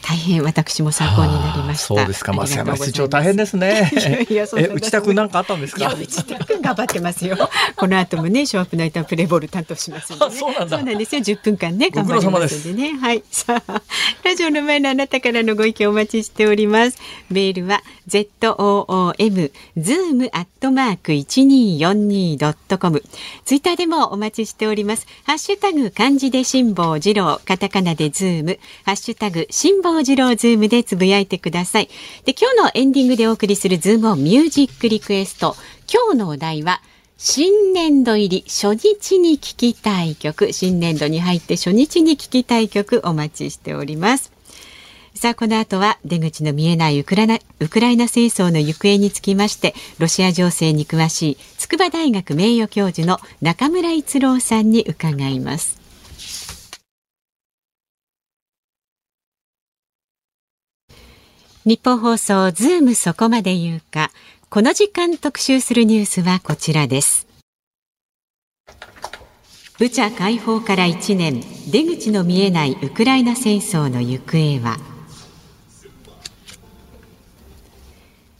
[0.02, 1.86] 大変私も参考になりました。
[1.86, 3.90] そうですか、増山室長大変ですね。
[4.28, 5.92] いやえ、内田君なんかあったんですか？
[5.94, 7.36] 内田君頑張ってますよ。
[7.76, 10.76] この後もね、ショーアップナイタープレイボール担当しますんで、ね、そうなんだ。
[10.78, 11.20] そうなんですよ。
[11.20, 12.98] 10分間ね、頑張りますんでね。
[12.98, 13.22] はい。
[13.30, 13.82] さあ、
[14.24, 16.98] ラジオの前のあなたからのご意見お待ちしております。
[17.30, 18.54] メールは z o
[18.88, 23.02] o m zoom アットマーク一二四二ドットコム。
[23.44, 25.06] ツイッターでもお待ちしております。
[25.24, 31.88] ハッシュタグ漢字で辛坊治郎、カタカナでズーム、ハッシュタグ辛坊治郎ズームでつぶやいてください。
[32.24, 35.56] で、今日のエンディングでお送りするズームオンミュージックリクエスト。
[35.92, 36.80] 今日のお題は、
[37.20, 44.30] 新年度入り初日に聴きたい曲新年度に入って初日に聴きたい曲お待ちしております
[45.14, 55.77] さあこの後は出口の見えないウクライナウクライナ戦争の行方につきましてロシア情勢に詳しい筑波大学名誉教授の中村逸郎さんに伺います
[61.68, 64.10] ニッポン放送ズームそこまで言うか。
[64.48, 67.26] この時間特集するニュースはこちらです。
[69.78, 74.78] ブチャ解放から1年出口の見えないウクライナ戦争の行方は。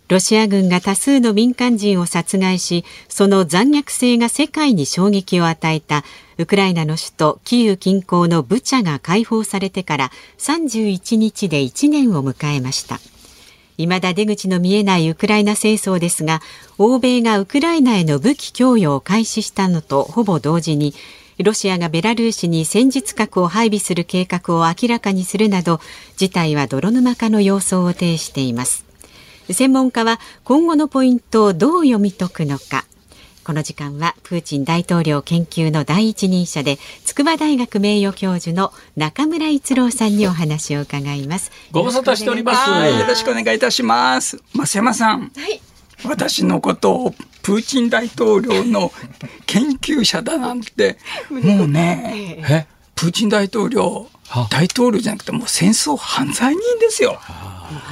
[0.09, 6.03] ロシア軍が多数の民間人を殺害しその残虐性が世界に衝撃を与えた
[6.39, 12.99] ウクライナの首都キーウ近郊のブチャが解放されてから31日で1年を迎えました。
[13.87, 16.41] 未だ出口の見えないウクライナ戦争ですが
[16.79, 20.95] 欧米がウクライナへの武器供与を開始したのとほぼ同時に
[21.43, 25.81] ロシアがベラルーシに戦術核を配備する計画を明らかにするなど
[26.17, 28.85] 事態は泥沼化の様相を呈しています。
[29.51, 32.85] 専門家は今後のポイントをどう読み解くのか。
[33.49, 41.51] この時間はプーチン大統領研究の第一人者で筑波大学名誉教授の中村逸郎さんにお話を伺います。
[41.71, 42.71] ご無沙汰しております。
[42.71, 44.37] よろしくお願いいたします。
[44.55, 45.63] 増山さん、はい、
[46.05, 48.93] 私のことをプーチン大統領の
[49.47, 50.99] 研究者だなんて、
[51.31, 54.09] もうね、えプーチン大統領、
[54.51, 57.19] 大統領じゃなくてもう戦争犯罪人ですよ。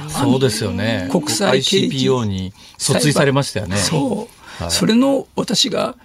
[0.09, 1.09] そうですよね。
[1.11, 3.77] 国際 ICPO に訴追されましたよね。
[3.77, 4.27] そ
[4.69, 5.95] それの私が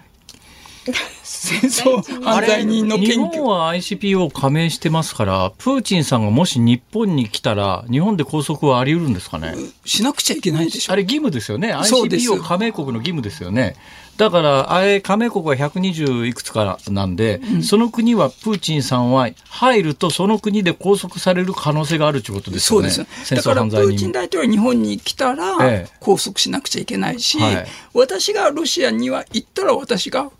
[1.43, 3.27] 戦争犯罪人の日研究。
[3.39, 9.55] 本は ICPO 加盟してますから、プーチンさんがもし日本に来たら、日本で拘束はあり得るんですかね？
[9.85, 10.97] しなくちゃいけないでしょあ。
[10.97, 11.75] れ義務ですよね。
[11.75, 13.75] ICPO 加盟国の義務ですよね。
[14.17, 22.91] だから、あれ、加盟国は120いくつかなんで、その国はプーチンさんは入ると、その国で拘束される可能性があるということですよね。
[22.91, 23.35] そうです。
[23.35, 23.71] だからプ。
[23.71, 30.31] ーチン大統領が日本に来たらええ拘束しなくちゃいけないし、はい私がロシアには行ったら私が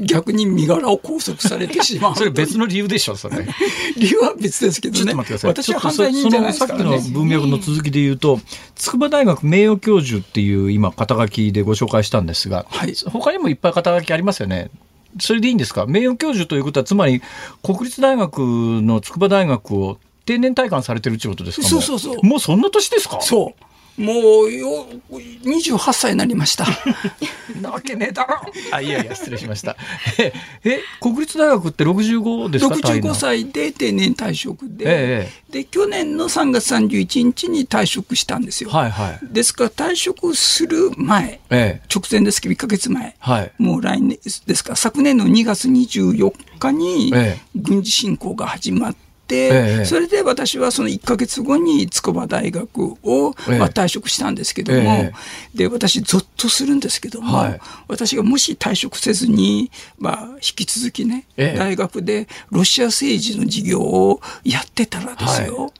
[0.00, 2.14] 逆に身柄を拘束されてしまう。
[2.18, 3.46] それ別の理由でしょ、それ。
[3.96, 4.98] 理由は別ですけどね。
[4.98, 5.50] ちょっと待ってください。
[5.50, 8.40] 私は犯罪人じゃないですからねさっきの文脈の続きで言うと、
[8.74, 14.70] 筑波大学名誉教授っていう今、肩書きでご紹介したんですが、はい他にもいっぱい肩書きありますよね。
[15.20, 15.86] それでいいんですか？
[15.86, 17.22] 名誉教授ということは、つまり、
[17.62, 18.38] 国立大学
[18.82, 21.66] の筑波大学を定年退官されてるってことですか？
[21.66, 23.18] もそうそうそうもうそんな年ですか？
[23.22, 23.62] そう。
[23.96, 26.66] もうよ、28歳になりました。
[27.62, 28.40] なわけねえだろ。
[28.70, 29.76] あ、いやいや、失礼しました。
[30.18, 30.32] え、
[30.64, 32.74] え国立大学って65ですか？
[32.74, 38.70] 退65難歳で定年退職で、えで、去年の3月31日に退職したんですよ。
[38.70, 39.18] はいはい。
[39.32, 41.82] ですから退職する前、ええ。
[41.92, 43.52] 直前ですけど1ヶ月前、はい。
[43.58, 44.70] もう来年ですか？
[44.70, 49.05] ら、昨年の2月24日にええ軍事侵攻が始まって、ええ
[49.84, 53.58] それで私はその1ヶ月後に筑波大学を、ええ。
[53.58, 55.12] まあ、退職したんですけども、え
[55.54, 57.60] で私、ぞっとするんですけども、はい。
[57.88, 61.58] 私がもし退職せずに、まあ、引き続きね、ええ。
[61.58, 65.72] 大学でロシア政治の授業をやってたらですよ、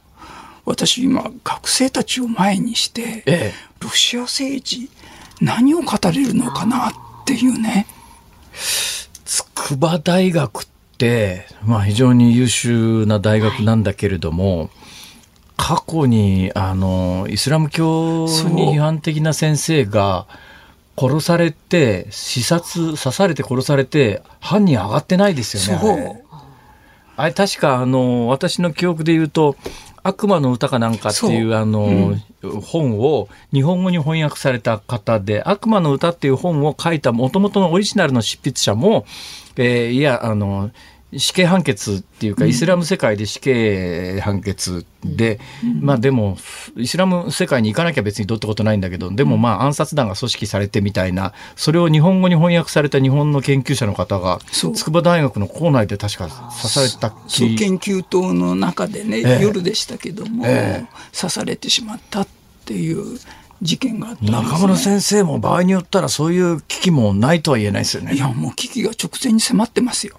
[0.65, 3.53] 私、今、学生たちを前にして、ええ。
[3.81, 4.91] ロシア政治、
[5.41, 6.93] 何を語れるのかなっ
[7.25, 7.87] ていうね。
[9.25, 10.67] 筑波大学
[11.65, 14.71] まあ、非常に優秀な大学なんだけれども、
[15.57, 20.27] 過去にあのイスラム教に批判的な先生が
[20.99, 26.23] 殺されて刺殺刺されて殺されて犯人上がってないですよね。
[27.17, 29.57] あれ確かあの私の記憶で言うと
[30.07, 32.15] 「悪魔の歌」かなんかっていうあの、
[32.63, 39.05] 本を日本語に翻訳された方で「悪魔の歌」っていう本を書いたもともとのオリジナルの執筆者も、
[39.57, 40.71] えーいやあの
[41.17, 45.39] 死刑判決っていうか、イスラム世界で死刑判決で、
[45.81, 46.37] まあでも、
[46.77, 59.43] イスラム世界に行かなきゃ別にどうってことないんだけど、でもまあ暗殺団が組織されてみたいな、それを日本語に翻訳された日本の研究者の方が、筑波大学の校内で確か刺された研究棟の中でね、ええ。
[59.43, 60.87] 夜でしたけども、ええ。
[61.17, 62.29] 刺されてしまったっ
[62.65, 63.19] ていう
[63.63, 68.15] 事件があったんです、ね、中村先生も場合によったらそういう危機もないとは言えないですよね。
[68.15, 70.17] いやもう危機が直前に迫ってますよ。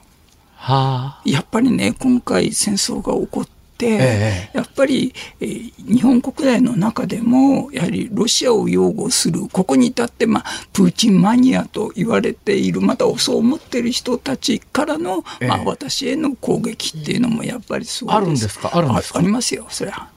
[0.67, 1.21] はあ。
[1.23, 18.71] やっぱりね今回戦争が起こって、えやっぱり、えー日本国内の中でもやはりロシアを擁護するここに至って、まあ、プーチンマニアと言われているまたそう思っている人たちからの、まあええ、私への攻撃っていうのもやっぱりそうあるんですか？
[18.73, 19.19] あるんですか？
[19.19, 20.10] あありますよそりゃ。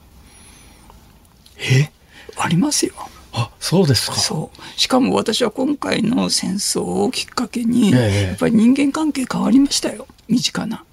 [1.57, 1.89] え？
[2.35, 2.93] ありますよ。
[3.33, 4.17] あ、そうですか。
[4.17, 4.79] そう。
[4.79, 8.21] しかも私は今回の戦争をきっかけに、ええ。
[8.23, 10.83] やっぱり人間関係変わりましたよ身近な。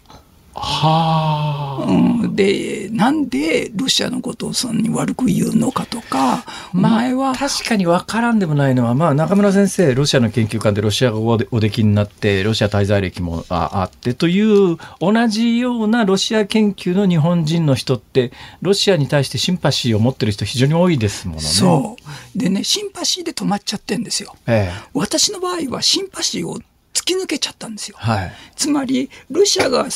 [0.60, 1.84] はあ。
[1.88, 21.46] うん、でなんでロシアのことをそんなに悪く言うのかとか、前は確かに分からんでもないのは、まあ、中村先生、ロシアの研究官でロシア語をおできになって、ロシア滞在歴もああってという、同じようなロシア研究の日本人の人って、ロシアに対してシンパシーを持ってる人、非常に多いですものね。
[21.46, 21.96] そ
[22.34, 24.34] うでねシンパシーで止まっちゃってんですよ。
[24.46, 24.88] ええ。
[24.92, 26.58] 私の場合はシンパシーを
[26.98, 27.96] 突き抜けちゃったんですよ。
[27.96, 28.32] はい。
[28.56, 29.86] つまりロシアが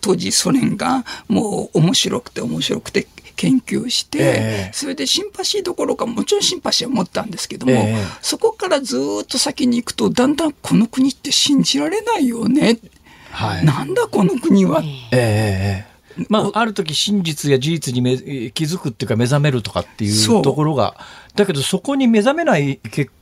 [0.00, 4.22] 当時ソ連がもう面白くて面白くて研究して、え
[4.68, 12.78] えそれでシンパシーどころかもちろんシンパシーは持ったんですけども、ええそこからずーっと先に行くとだんだんこの国って信じられないよね、
[13.30, 13.64] はい。
[13.64, 15.86] なんだこの国は、えええ
[16.18, 18.16] えまあ、ある時真実や事実にめ
[18.50, 20.96] 気づくっていうか目覚めるとかっていうところが
[21.36, 23.12] だけどそこに目覚めない結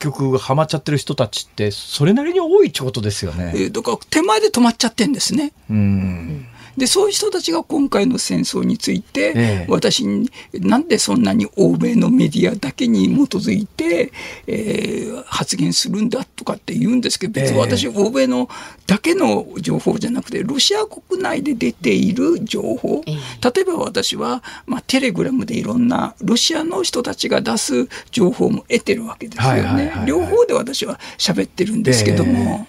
[0.00, 3.52] 局ハマっちゃってる人たちってそれなりに多いってことですよね。
[3.54, 5.52] えーだから手前で止まっちゃってんですね。
[5.70, 9.66] うんで、そういう人たちが今回の戦争について、ええ。
[9.68, 14.12] 私に、なんでそんなに欧米のメディアだけに基づいて、
[14.46, 18.48] えー発言するんだとかって言うんですけど、別に私、欧米の
[18.86, 30.00] だけの情報じゃなくて、ロシア国内で出ている情報、え例えば私は、まあ、テレグラムでいろんなロシアの人たちが出す情報も得てるわけですよはいはいはいはい。
[30.00, 32.66] ね両方で私は喋ってるんですけども。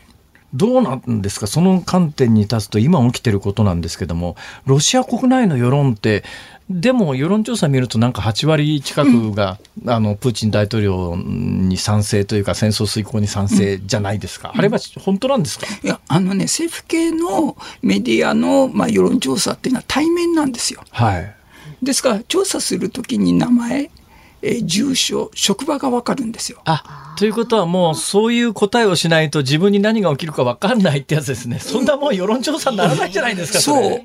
[0.54, 1.48] どうなんですか？
[1.48, 4.36] その観点に立つと今起きてることなんですけども、
[4.66, 6.24] ロシア国内の世論って、
[6.70, 14.54] でも世論調査見るとなんか8割近くが、あの、プーチン大統領に賛成というか戦争遂行に賛成じゃないですか。
[14.56, 15.68] あれは本当なんですか？
[15.84, 20.84] いや、あのね、政府系のメディアの、まあ、世論調査っていうのは対面なんですよ。
[20.92, 21.36] はい。
[21.82, 23.90] ですから、調査するときに名前、
[24.42, 26.62] えー住所、職場がわかるんですよ。
[26.66, 31.60] あ、ということはもうそういう答えをしないと自分に何が起きるか分かんないってやつですね。
[31.60, 34.02] そんなもん世論調査にならないじゃないですか、それそう。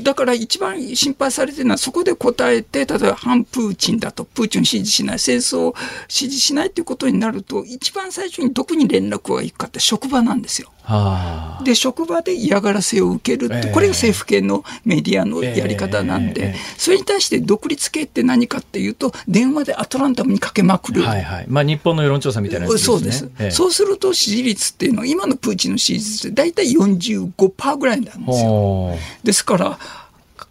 [0.00, 5.74] だから一番心配されてるのは、そこで答えて、例えば反プーチンだと、プーチンを支持しない、戦争を
[6.08, 10.70] 支持しないということになると、一番最初にどこに連絡が行くかって職場なんですよ。
[10.82, 11.64] はあ。
[11.64, 21.02] で、職場で嫌がらせを受けるって、ええこれが政府系のメディアのやり方なんでそれに対して独立系って何かっていうと、電話でアトランタムにかけまくる。
[21.02, 21.46] はいはい。
[21.48, 22.78] まあ日本の世論調査みたいなね。
[22.78, 28.94] そうです、ええそうすると支持率っていうのは、今のプーチンの支持率って大体45%ぐらいなんですよ。
[29.22, 29.78] ですから、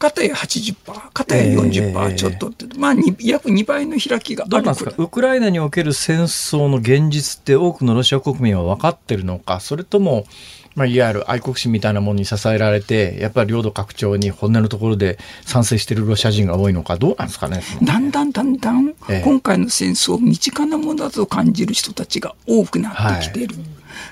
[0.02, 4.92] 片や80%、片や40%ちょっとって、まあ、に約2倍の開きがどうなんですか？
[4.98, 9.60] ウクライナにおける戦争の現実って多くのロシア国民は分かってるのか？
[9.60, 10.26] それとも、
[10.74, 17.62] まあ、いわゆる愛国心みたいなものに支えられてやっぱり領土拡張に本音のところで賛成しているロシア人が多いのかどうなんですかね？
[17.84, 19.22] だんだんだんだんええ。
[19.24, 23.48] 今回の戦争を身近なものだと感じる人たちが多くなってきてい。
[23.48, 23.56] る。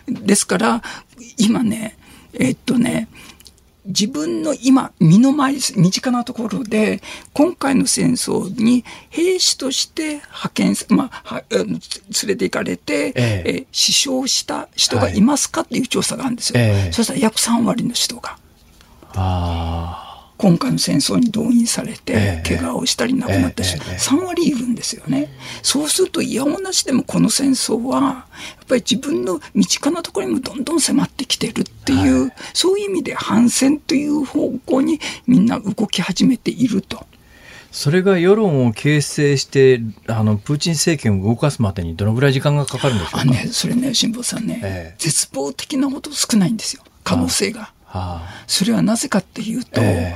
[0.07, 0.83] ですから、
[1.37, 1.97] 今ね、
[2.33, 3.07] えっとね、
[3.89, 7.01] 自分の今、身の回り、身近なところで、
[7.33, 11.79] 今回の戦争に兵士として派遣す、まあ、連
[12.25, 16.59] れて行かれて、えええ死傷した人がいますかっていう調査があるんですよ。
[16.59, 18.37] ええそしたら約3割の人が。
[19.15, 20.08] あ
[20.39, 22.57] 今回の戦争に動員されてえ、え。
[22.57, 23.91] 怪我をしたり亡くなった人、ええ。
[23.91, 23.97] ええ。
[23.97, 25.27] 3割いるんですよね。
[25.61, 37.05] そうすると、いやおなしでもこの戦争は、やっぱり自分の身近なところにもどんどん迫ってきてるっていう、はそういう意味で反戦という方向にみんな動き始めていると。
[37.73, 43.21] それが世論を形成してあのプーチン政権を動かすまでにどのぐらい時間がかかるんでしょうか？
[43.21, 44.95] あね、それね、辛坊さんね、ええ。
[44.97, 47.73] 絶望的なほど少ないんですよ、可能性が。
[47.89, 50.15] はそれはなぜかっていうと、え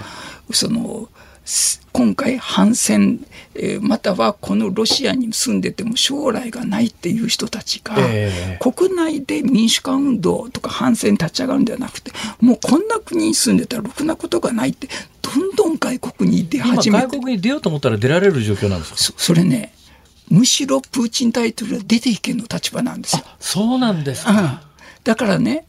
[0.52, 1.10] その
[1.46, 14.88] す今回反戦、えーまたはこのロシアに住んでても将来がないっていう人たちが、ええ国内で民主化運動とか反戦立ち上がるんではなくてもうこんな国に住んでたらろくなことがないって
[15.22, 18.98] どんどん外国に出始めて外国に出ようと思ったら出られる状況なんですか？
[18.98, 19.74] そそれね
[20.30, 23.24] むしろプーチン大統領は出ていけの立場なんですよ。
[23.40, 24.32] そうなんですか。
[24.32, 24.60] うん
[25.04, 25.66] だからね、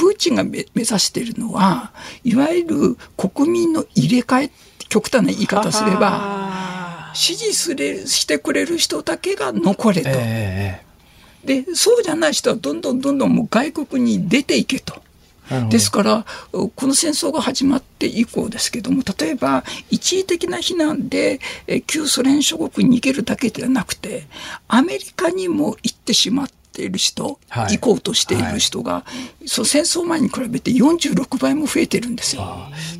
[0.00, 1.92] プーチンがめ目指しているのは、
[2.24, 4.50] いわゆる国民の入れ替え、
[4.88, 10.08] 極端な言い方すれば、ば支持するしてくれる人だけが残れと。
[10.10, 10.80] え
[11.44, 15.02] で、そうじゃない人はどんどんどんどんもう外国に出ていけと。
[15.68, 24.28] ですから、この戦争が始まって以降ですけども、例えば、一時的な避難で、え旧ソ連諸国に逃げるだけではなくて、
[24.66, 29.04] アメリカにも行ってしまっている人、はい行こうとしている人が、
[29.46, 32.42] そう戦争前に比べて46倍も増えてるんですよ。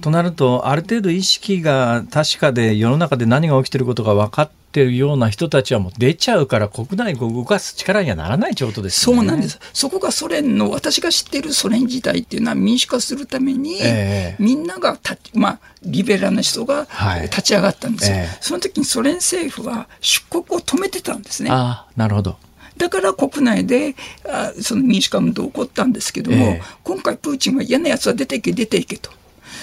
[0.00, 9.16] となると、ある程度意識が確かで世の中で何が起きてることが分かってるような人たちはもう出ちゃうから国内を動かす力にはならないってことですね。
[9.16, 9.58] そうなんです。
[9.72, 18.16] そこがソ連の、私が知っているソ連時代っていうのは民主化するために、ええみんながた、まあ、リベラルな人がはい立ち上がったんですよ。
[18.16, 21.50] ええその時にソ連政府は出国を止めてたんですね。
[21.50, 22.36] ああ、なるほど。
[22.80, 23.94] だから国内で
[24.26, 29.10] あその民主化運動起こったんですけども、ええ今回プーチンは嫌なやつは出ていけ出ていけと。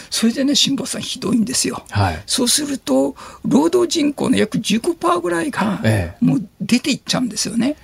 [0.10, 1.84] それでね、辛坊さんひどいんですよ。
[1.90, 2.24] はい。
[2.28, 7.76] そうすると、労働人口の約15%ぐらいがええもう出ていっちゃうんですよね。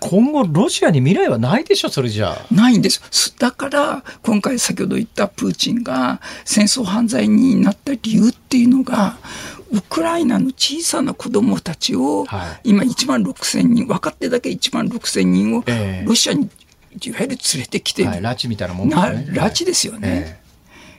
[0.00, 2.54] 今後ロシアに未来はないでしょ、それじゃあ。
[2.54, 3.02] ないんです。
[3.10, 9.16] すだから、今回先ほど言ったプーチンが戦争犯罪になった理由っていうのが、
[9.72, 12.70] ウクライナの小さな子供たちを、はい。
[12.70, 16.04] 今1万6千人、分かってるだけ1万6千人をええ。
[16.06, 16.48] ロシアに
[17.04, 19.26] いわゆる連れてきてる、はい、拉致みたいなもんですなね。
[19.30, 20.40] 拉致ですよね。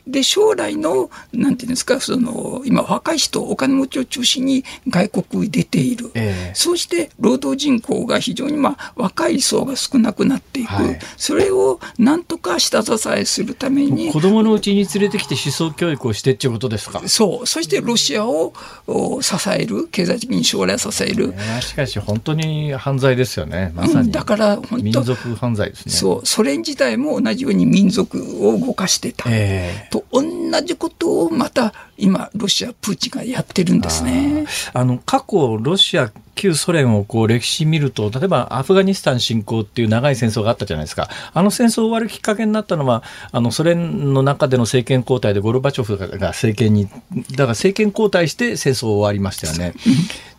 [0.07, 6.11] で、将来の、なんていうんですか、その、今若い人、お金持ちを中心に外国に出ている。
[6.15, 10.69] ええそして、労働人口が非常に、まあ、若い層が少なくなっていく。
[10.73, 17.01] はいそれをなんとか下支えするために子、供のうちに連れてきて思想教育をしてっていうことですか？
[17.07, 18.53] そう、そしてロシアを
[18.87, 21.29] お支える、経済的に将来支える。
[21.29, 23.71] ねしかし本当に犯罪ですよね。
[23.75, 24.07] まさに。
[24.07, 25.91] うんだから本当、民族犯罪ですね。
[25.91, 29.25] そう、ソ連時代も同じように民族を動かしてた。
[29.29, 34.45] ええと同じことをまた今、ロシア、プーチンがやってるんですね。
[34.73, 49.73] あの過去ロシア旧ソ連をこう歴史見ると例えばアフガニスタン侵攻っていう長い戦争があったじゃないですかあの戦争終わるきっかけになったのはあのソ連の中での政権交代でゴルバチョフが政権にだから政権交代して戦争終わりましたよね。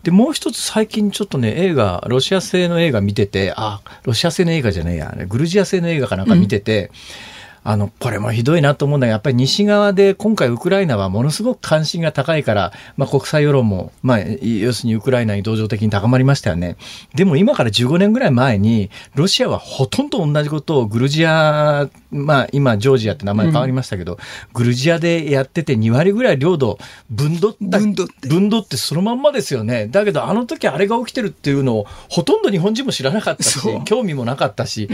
[0.04, 6.92] でもう一つ最近ちょっとね映画ロシア製の映画見ててあロシア製の映画じゃねえやグルジア製の映画かなんか見てて、
[7.68, 16.78] あの、これもひどいなと思うのは、やっぱり西側で今回ウクライナはものすごく関心が高いから、まあ国際世論も、まあ、要するにウクライナに同情的に高まりましたよね。
[17.14, 24.16] でも今から15年ぐらい前に、ロシアはほとんど同じことをグルジア、まあ今ジョージアって名前変わりましたけど、
[24.54, 26.78] グルジアでやってて2割ぐらい領土
[27.10, 27.78] 分取った。
[27.80, 29.88] 分取って分取ってそのまんまですよね。
[29.88, 34.88] だけどあの時あれが起きてるっていうのをほとんど日本人も知らなかったし興味もなかったし、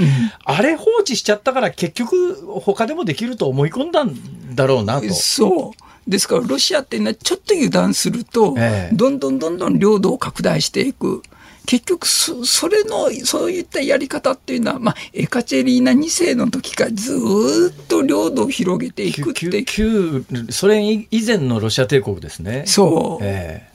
[0.45, 4.15] あれ放置しちゃったから結局他でもできると思い込んだん
[4.55, 5.13] だろうなと。
[5.13, 6.11] そう。
[6.11, 11.23] ですから、ロシアっていうのはちょっと油断すると、ええどんどんどんどん領土を拡大していく。
[11.67, 22.65] 結局そ、それの、そういったやり方っていうのは、まあ、エカチェリーナ2世の時からずーっと領土を広げていくって旧旧ソ連以前のロシア帝国ですね。
[22.67, 23.25] そう。
[23.25, 23.75] ええ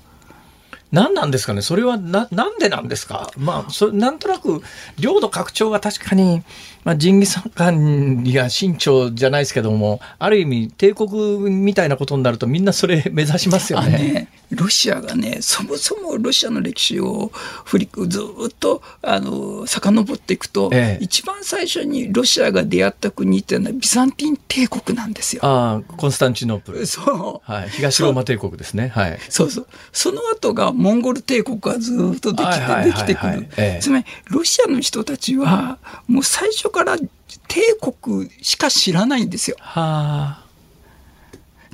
[0.91, 1.61] 何なんですかね？
[1.61, 3.31] それはな、なんでなんですか？
[3.37, 4.63] まあ、そなんとなく、
[4.97, 6.41] 領土拡張は確かに、
[6.83, 13.85] まあ、ジンギスカンや清朝じゃないですけども、ある意味、帝国みたいなことになるとみんなそれ 目指しますよね。
[13.87, 17.31] あね、ロシアがね、そもそもロシアの歴史を
[17.65, 25.45] 振りくずーっとあの遡っていくと、ええ一番最初にロシアが出会った国っていうのはビザンティン帝国なんですよ。
[25.45, 26.85] ああ、コンスタンチノープル。
[26.85, 27.51] そう。
[27.51, 27.69] はい。
[27.69, 28.89] 東ローマ帝国ですね。
[28.89, 29.19] はい。
[29.29, 29.67] そうそう。
[29.91, 33.79] その後がモンゴル帝国がずーっとできて、できてくるええ。
[33.81, 35.77] つまり、ロシアの人たちは、
[36.07, 39.57] もう最初から帝国しか知らないんですよ。
[39.59, 40.49] はあ。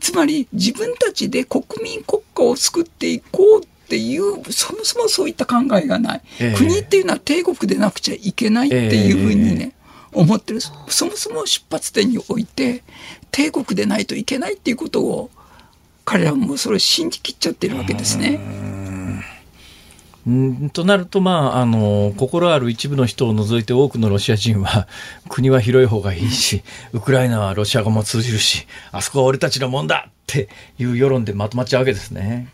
[0.02, 6.22] つまり、自分たちで国民国家を作っていこうっていう、そもそもそういった考えがない。
[6.40, 9.74] ええ国っていうのは帝国でなくちゃいけないっていうふうにね、
[10.14, 10.62] 思ってる。
[10.62, 12.84] そもそも出発点において、
[13.32, 15.30] 帝国でないといけないっていうことを、
[16.04, 18.40] 彼らはもうそれを信じきっちゃってるわけですね。
[20.32, 24.88] んとなると、まあ、あの、心ある一部の人を除いて多くのロシア人は、
[25.30, 26.64] 国は広い方がいいし、
[26.94, 30.50] ウクライナはロシア語も通じるし、あそこは俺たちのもんだって
[30.80, 32.48] いう世論でまとまっちゃうわけですね。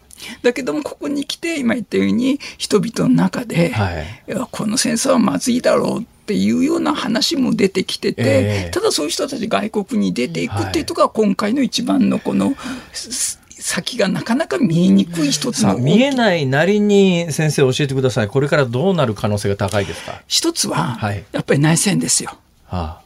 [0.44, 4.24] だけども、ここに来て、今言ったように、人々の中で、はい。
[4.28, 12.54] いやこの戦争はまずいだろうっていうような話も出てきてて、ええただそういう人たち外国に出ていくっていうところが今回の一番のこの
[12.94, 18.28] す先がなかなか見えにくい一つの見えないなりに先生教えてください。
[18.28, 20.22] これからどうなる可能性が高いですか？
[20.28, 22.32] 一つははいやっぱり内戦ですよ。
[22.66, 23.02] はあ、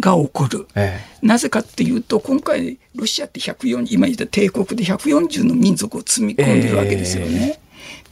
[0.00, 0.66] が起こる。
[0.74, 7.58] えなぜかっていうと、今回、ロシアって140、今言った帝国で140の民族を積み込んでるわけですよね。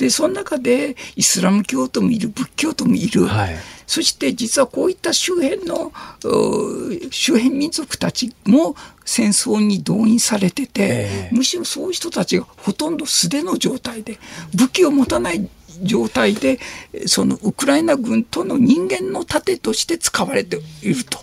[0.02, 3.22] で、その中で、イスラム教徒もいる、仏教徒もいる。
[3.22, 3.56] えはい。
[3.86, 5.92] そして実はこういった周辺の
[6.24, 8.74] う周辺民族たちも
[9.04, 14.18] 戦争に動員されてて、ええむしろそういう人たちがほとんど素手の状態で
[14.54, 15.46] 武器を持たない
[15.82, 16.58] 状態で
[17.06, 21.18] そのウクライナ軍との人間の盾として使われていると。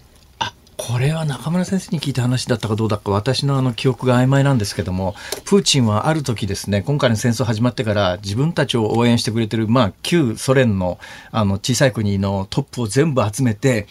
[0.80, 5.14] これは中村先生に聞いた話だったかどうだか私のあの記憶が曖昧なんですけども
[5.44, 10.98] プーチンはある時ですね今回の戦争始まってから自分たちを応援してくれてる、まあ、旧ソ連の
[11.32, 13.88] あの小さい国のトップを全部集めて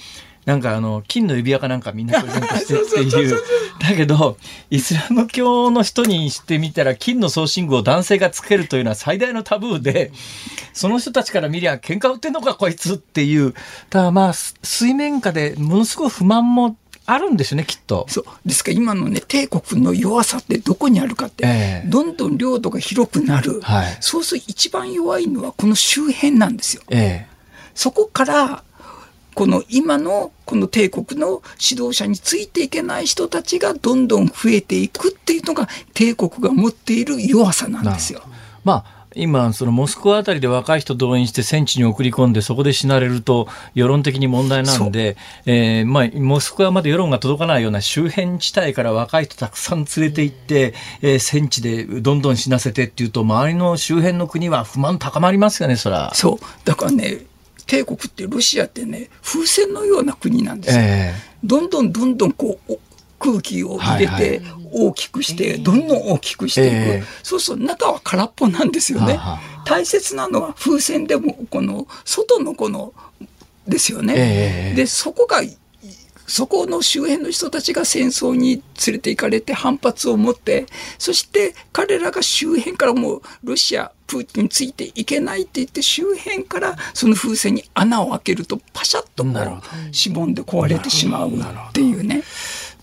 [0.49, 3.37] なんかあの金の指輪かなんかみんなプレゼントしてっていう。
[3.81, 4.39] だけど
[4.71, 10.11] イスラム教の人にしてみたら金の送信具を男性がつけるというのは最大のタブーで
[10.73, 13.53] その人たちから見りゃ喧嘩売ってんのかこいつっていう。
[13.91, 18.07] ただまあす水面下でものすごい不満もあるんですよねきっと。
[18.09, 18.25] そう。
[18.47, 21.89] ですから今のね帝国の弱さってどこにあるかって、ええ。
[21.91, 23.99] どんどん領土が広くなる、はい。
[24.01, 26.83] そうすると一番弱いのはこの周辺なんですよ。
[26.89, 27.27] え。
[27.75, 28.65] そこから、
[29.39, 38.20] この今のこの帝国の指導者についていけない人たちがどんどん増えていくっていうのが帝国が持っている弱さなんですよ。
[38.64, 45.16] まあ今、そのモスクワあたりで若い人動員して戦地に送り込んで、そこで死なれると世論的に問題なんで、
[45.47, 56.12] えー、まあ、モスクワまで世論が届かないような周辺地帯から若い人たくさん連れて行って、えー、戦地でどんどん死なせてっていうと、周りの周辺の国は不満高まりますよね、そら。
[56.12, 56.45] そう。
[56.64, 57.20] だからね、
[57.69, 60.83] 帝国ってロシアってね、風船のような国なんですよ。
[60.83, 62.79] えー、どんどんどんどんこう、
[63.21, 64.43] 空気を入れて
[64.73, 69.12] 大きくして、どんどん大きくしていく、えー、そうすると中は空っぽなんですよね。
[69.14, 72.95] はは大切なのは風船でもこの外のこの
[73.66, 74.14] ですよね。
[74.16, 75.43] えー、でそこが
[76.29, 80.66] そこの周辺の人たちが戦争に連れて行かれて反発を持って、
[80.99, 89.31] そして彼らが周辺からもうロシア、プーチンについていけないって言って周辺からその風船に穴を開けるとパシャッとこ
[89.91, 92.22] うしぼんで壊れてしまうっていうね。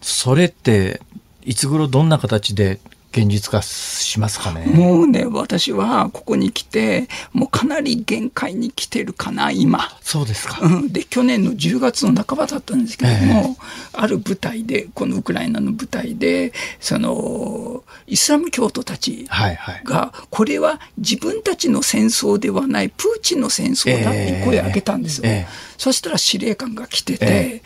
[0.01, 1.01] それって
[1.43, 2.79] いつ頃どんな形で
[3.15, 4.65] 現実化しますかね？
[4.65, 9.79] もうね私はここに来てもうかなり限界に来てるかな今。
[10.01, 13.15] そうですか、うん、で去年の10月の半ばだったんですけども、
[13.93, 16.51] えー、ある部隊でこのウクライナの部隊で
[16.81, 19.27] そのイスラム教徒たち
[19.85, 25.47] が、これは自分たちの戦争ではないプーチンの戦争だって声を上げたんですよ、えーえ。
[25.47, 25.47] ー、
[25.77, 27.63] そしたら司令官が来てて、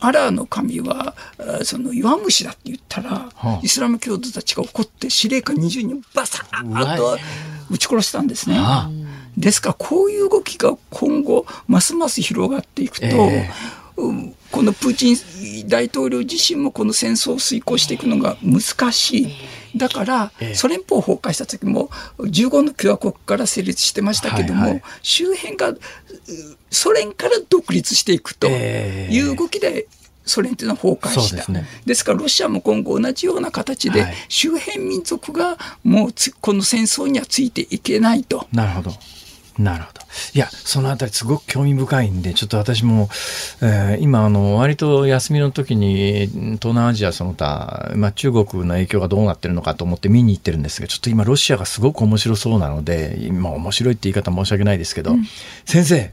[0.00, 1.14] アラーの神は、
[1.62, 7.18] その弱虫だって言ったら、はあ、イスラム教徒たちが怒って司令官20人バサッと
[7.70, 8.58] 撃ち殺したんですね。
[8.58, 8.90] はあ、
[9.36, 15.12] ですからこういう動きが今後ますます広がっていくと、えー、このプーチ
[15.64, 19.28] ン大統領自身もこの戦争を遂行していくのが難しい。
[19.76, 25.74] だから、ソ連邦崩壊した時も15の共和国から成立してましたけども、はいはい、周辺が
[26.70, 29.86] ソ連から独立していくという動きで、
[30.24, 31.36] ソ連というのは崩壊した。
[31.36, 36.10] です、ね,、ですからロシアも今後同じような形で周辺民族がもう
[36.40, 38.46] この戦争にはついていけないと。
[38.52, 38.92] なるほど
[39.58, 40.00] なるほど。
[40.34, 43.08] いや、そのあたりすごく興味深いんで、ちょっと私も、
[43.62, 55.24] えー、今、あの、割と休みの時に、東南アジアその他、まあ、中国の影響がどうなってるのかと思って見に行ってるんですが、ちょっと今、ロシアがすごく面白そうなので、今、面白いって言い方申し訳ないですけど、うん、
[55.64, 56.12] 先生、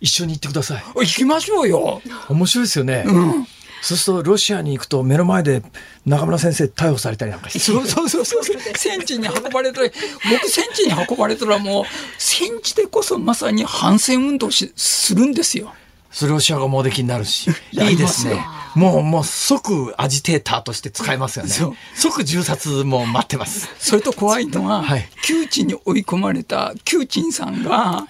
[0.00, 0.82] 一緒に行ってください。
[0.96, 2.02] 行きましょうよ。
[2.28, 3.04] 面白いですよね。
[3.06, 3.46] うん
[3.82, 5.60] そうするとロシアに行くと目の前で
[6.06, 8.42] 中村先生逮捕されたりなんかしてそうそうそうそう
[8.76, 9.90] 戦地に運ばれたり
[10.30, 11.84] 僕戦地に運ばれたらもう
[12.16, 15.74] 戦地でこそまさに反戦運動しするんですよ。
[16.12, 18.44] それロシア語もできになるしいいですね。
[18.76, 21.76] もうもう即アジテーターとして使えますよね。
[21.94, 23.68] 即銃殺も待ってます。
[23.78, 28.06] それと怖いのは、はい、窮地に追い込まれた窮地さんが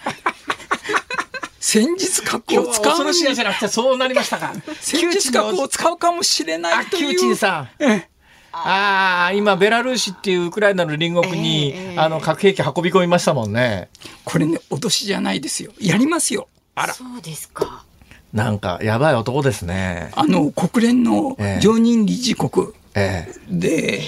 [1.65, 2.83] 戦術核を使う。
[2.83, 4.53] 恐ろしいじゃなくてそうなりましたか。
[4.81, 7.09] 戦術核を使うかもしれないという。
[7.11, 7.83] キューチンさん。
[7.83, 8.09] え
[8.51, 13.89] ああ、今、ベラルーシっていうウクライナの隣国に、えー、あの、核兵器運び込みましたもんね。
[14.25, 15.73] これね、脅しじゃないですよ。
[15.81, 16.49] やりますよ。
[16.75, 16.95] あら。
[16.95, 17.85] そうですか。
[18.33, 20.11] なんか、やばい男ですね。
[20.17, 23.33] あの、国連の常任理事国で、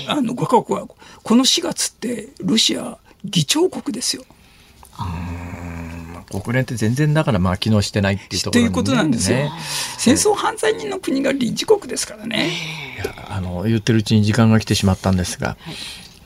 [0.05, 0.89] えー、あの、5カ国は、
[1.23, 4.25] この4月って、ロシア議長国ですよ。
[4.99, 5.54] うん
[6.25, 9.51] 国連って全然だからまあ機能してないっていうところ、ね、ということなんですよ。
[9.99, 12.51] 戦争犯罪人の国が理事国ですからね。
[12.97, 15.70] いやあの言ってるうちに時間が来てしまったんですが、は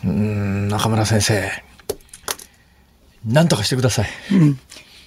[0.04, 1.50] い、うん中村先生
[3.26, 4.08] なんとかしてください。
[4.32, 4.58] うん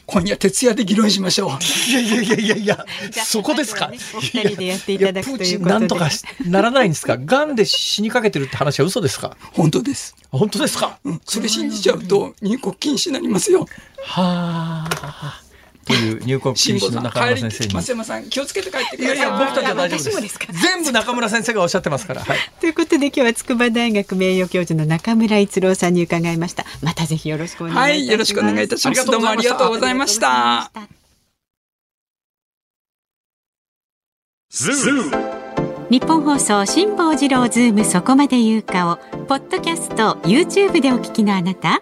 [0.06, 1.50] 今夜徹夜で議論しましょう。
[1.90, 2.86] いやいやいやいやいや、
[3.24, 3.92] そこですか。
[4.16, 6.10] お二人でやっていただくというなんとか
[6.46, 7.18] ならないんですか？
[7.18, 9.38] 癌で死にかけてるって話は嘘ですか？
[9.54, 10.16] 本当です。
[10.32, 11.00] 本当ですか？
[11.06, 13.68] うん、それ信じちゃうと入国禁止になりますよ。
[14.04, 15.42] はあ。
[15.92, 17.74] という入国禁止の中村先生に。
[17.74, 19.18] 松山さん気をつけて帰ってください。
[19.18, 20.40] いやいや僕たちは大丈夫です。
[20.52, 22.22] 全部中村先生がおっしゃってますから。
[22.22, 26.66] はい、ということで今日は筑波大学名誉教授の中村逸郎さんに伺いました。
[26.82, 27.90] またぜひよろしくお願いいたします。
[27.90, 29.06] はい、よろしくお願いいたします。
[29.06, 30.72] どうもありがとうございました。
[35.90, 41.82] ニッポン放送辛坊治郎ズームそこまで言うかをポッドキャスト YouTube でお聞きのあなた。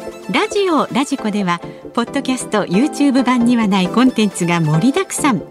[0.33, 1.59] ラジオラジコでは
[1.93, 5.43] ポッドキャスト YouTube 版にはないコンテンツが盛りだくさん。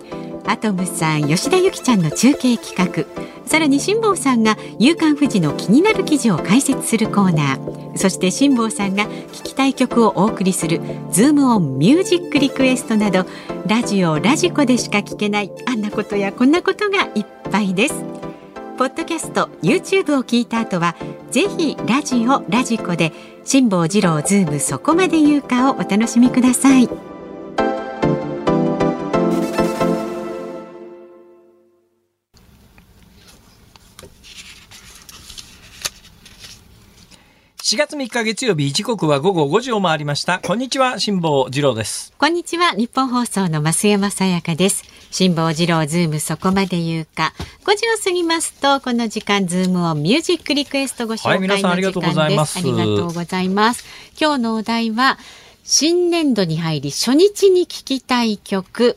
[0.46, 3.04] アトムさん吉田由紀ちゃんの中継企画。
[3.46, 7.98] さらに辛坊さんが夕刊富士の気になる記事を解説するコーナー。
[7.98, 13.26] そして辛坊さんが聞きたい曲をお送りするズームオンミュージックリクエストなど
[13.66, 18.02] ラジオラジコでしか聞けないあんなことやこんなことがいっぱいです。
[18.78, 20.96] ポッドキャスト YouTube を聞いた後は
[21.30, 23.12] ぜひラジオラジコで
[23.44, 26.88] 辛坊治郎ズームそこまで言うかをお楽しみください。
[37.62, 40.40] 4月3日月曜日時刻は午後5時を回りました。
[40.40, 42.12] こんにちは辛坊治郎です。
[42.18, 47.32] こんにちはニッポン放送の増山さやかです辛坊治郎ズームそこまで言うか。
[47.64, 52.58] 5時を過ぎますとこの時間ズームオンミュージックリクエストご紹介の時間です、はい、ありがとうございます。
[52.58, 53.84] ありがとうございます。
[54.20, 55.18] 今日のお題は
[55.64, 58.96] 新年度に入り初日に聴きたい曲、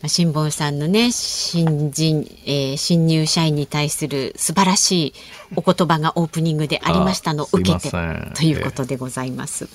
[0.00, 5.12] まあ、辛坊さんのね新人、えー、新入社員に対する素晴らしい
[5.54, 7.90] お言葉がオープニングでありましたのを受けて。
[7.90, 9.68] ということでございます。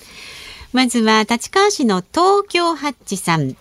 [0.72, 3.56] まずは立川市の東京ハッチさん。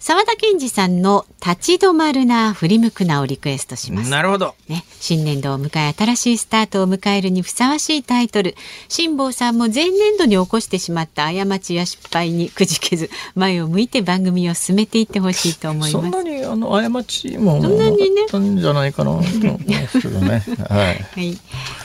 [0.00, 4.10] 沢田健二さんの立ち止まるな振り向くなをリクエストします。
[4.10, 4.54] なるほど。
[4.68, 8.54] ね、新年度を迎え新しいスタートを迎えるにふさわしいタイトル。
[8.88, 15.92] 辛坊さんも前年度に起こしてしまった過ちや失敗にくじけず、前を向いて番組を進めていってほしいと思います。
[15.92, 20.44] そんなにあの過ちもそんなにね、たんじゃないかなと思いますけどね。
[20.70, 21.06] はい。
[21.12, 21.38] はい。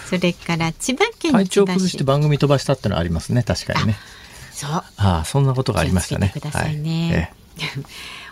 [0.07, 3.41] それから千葉県体調崩して番組飛ばしたってのはありますね。
[3.41, 3.97] 確かにね。
[4.53, 4.69] そう。
[4.71, 6.29] ああ、そんなことがありましたね。
[6.31, 7.11] くださいね。
[7.11, 7.42] はい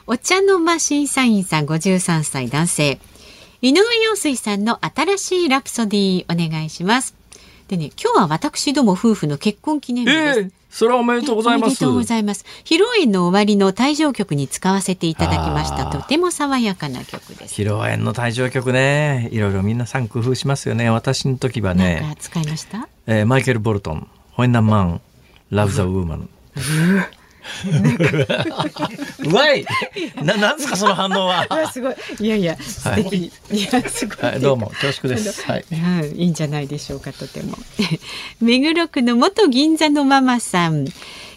[0.07, 2.99] お茶の間審査員さん53歳男性
[3.61, 7.15] 井上陽水さんの新しいラプソディお願いします
[7.67, 11.63] でね今日は私ども夫婦の結婚記念日です、えーそれはおめでとうございます。
[11.63, 12.45] おめでとうございます。
[12.63, 15.87] 披露宴の終わりの退場曲に使わせていただきました。
[15.91, 17.61] とても爽やかな曲です。
[17.61, 20.89] 披露宴の退場曲ね、いろいろ皆さん工夫しますよね。
[20.89, 22.15] 私の時はね。
[22.19, 22.87] 使いました？
[23.05, 25.01] えー、マイケルボルトン、ホイナマン、
[25.49, 26.29] ラブザウーマン。
[29.25, 29.65] うまい
[30.23, 31.47] な、なんですか、その反応は。
[31.71, 31.95] すごい。
[32.19, 33.31] いやいや、素敵。
[33.49, 35.43] はい、いや、すごい、どうも、恐縮です。
[35.43, 35.65] はい。
[36.15, 37.57] いいんじゃないでしょうか、とても。
[38.41, 40.85] 目黒区の元銀座のママさん。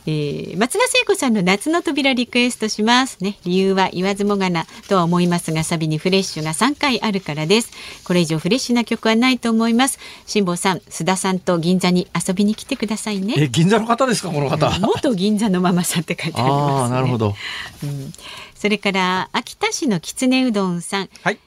[0.06, 3.18] えー、松田聖子さんの夏の扉リクエストします。
[3.22, 7.70] ね理由は言わずもがなとは思いますがサビにフレッシュが3回あるからです。
[8.04, 9.98] これ以上フレッシュな曲はないと思います。
[10.26, 13.34] 辛坊さん須田さんと銀座に遊びに来てくださいね。
[13.38, 14.70] え銀座の方ですかこの方。
[14.80, 17.34] 元銀座のママさんって書いてあります、ね、なるほど、
[17.82, 18.12] うん、
[18.54, 21.08] それから秋田市のきつねうどんさん。
[21.22, 21.38] はい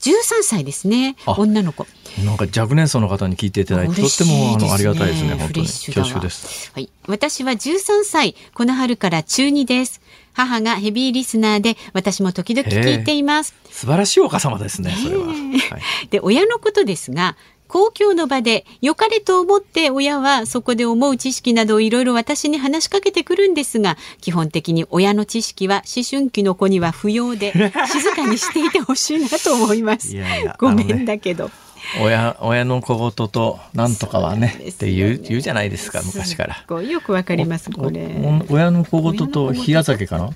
[0.00, 1.16] 13歳ですね。
[1.26, 1.86] 女の子。
[2.24, 5.34] なんか若年層の方に聞いていただいて、とってもあのありがたいですね。
[5.34, 5.66] 本当に。
[5.66, 6.72] 恐縮です。
[6.72, 6.90] はい。
[7.06, 8.34] 私は13歳。
[8.54, 10.00] この春から中2です。
[10.32, 13.54] 母がヘビーリスナーで私も時々聞いています。
[13.76, 17.36] 素晴らしいお母様ですねそれは、はい、で親のことですが
[17.68, 27.52] 公共の場で良かれと思って親はそこで思う知識などをいろいろ私に話しかけてくるんですが基本的に親の知識は思春期の子には不要で
[27.92, 31.50] 静かにしていてほしいなと思いますいやいやごめんだけど。
[32.02, 36.82] 親親の小言となんとかはね、ね、って言う言うじゃないですか昔から。
[36.82, 38.08] よくわかりますこれ。
[38.50, 40.30] 親の小言と冷や酒かな？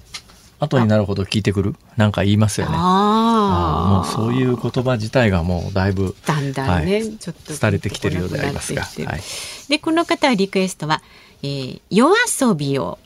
[0.61, 1.75] 後になるほど聞いてくる？
[1.97, 2.75] なんか言いますよね。
[2.77, 8.83] ああもうそういう言葉自体がもうだいぶだんだんね、はい、ちょっと廃れてきてるようでありますが。
[8.83, 9.21] はい、
[9.69, 11.03] でこの方はリクエストは、
[11.43, 12.99] えー、夜遊びを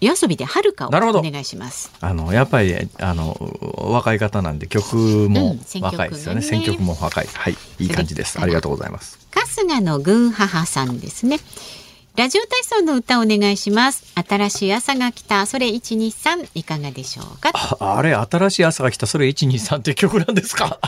[0.00, 0.90] 夜遊びではるかをお
[1.22, 1.90] 願いします。
[2.00, 3.36] あのやっぱりあの
[3.76, 4.96] 若い方なんで曲
[5.28, 6.36] も若いですよね。
[6.36, 7.26] うん、選曲も若い。
[7.32, 8.40] はい、いい感じです。
[8.40, 9.18] ありがとうございます。
[9.30, 11.38] 春日の軍母さんですね。
[12.18, 14.12] ラジオ体操の歌お願いします。
[14.16, 17.52] 新しい朝が来た、それ一二三いかがでしょうか？
[17.54, 20.80] ああれ、新しい朝が来た、それ一二三って曲なんですか？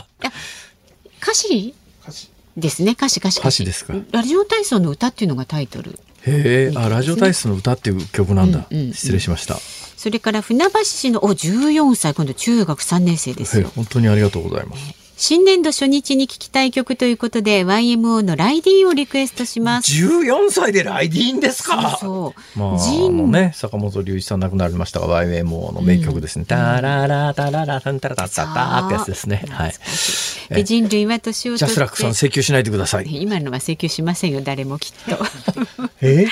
[1.21, 1.73] 歌詞？
[2.57, 3.93] ですね、歌詞歌詞歌詞ですか？
[4.11, 5.97] ラジオ体操の歌っていうのがタイトル。
[6.27, 8.67] へえ、あ、ラジオ体操の歌っていう曲なんだ。
[8.69, 9.55] うんうんうん、失礼しました。
[9.55, 15.00] それから船橋市のお十四歳今度中学三年生です本当にありがとうございます。
[15.23, 19.93] 新年度初日に聴きたい曲ということで YMO のライディーをリクエストします。
[19.93, 21.95] 14歳でライディーンですか？
[22.01, 22.77] そうまあ、あ
[23.11, 26.45] のね、坂本龍一さん亡くなりましたが YMO の名曲ですね。
[26.45, 29.45] タララタララタンタラタタタってやつですね。
[29.47, 29.73] はい。
[30.49, 33.05] で人類は年をジャスラックさん請求しないでください。
[33.07, 35.23] 今のは請求しませんよ、誰もきっと。
[36.01, 36.25] え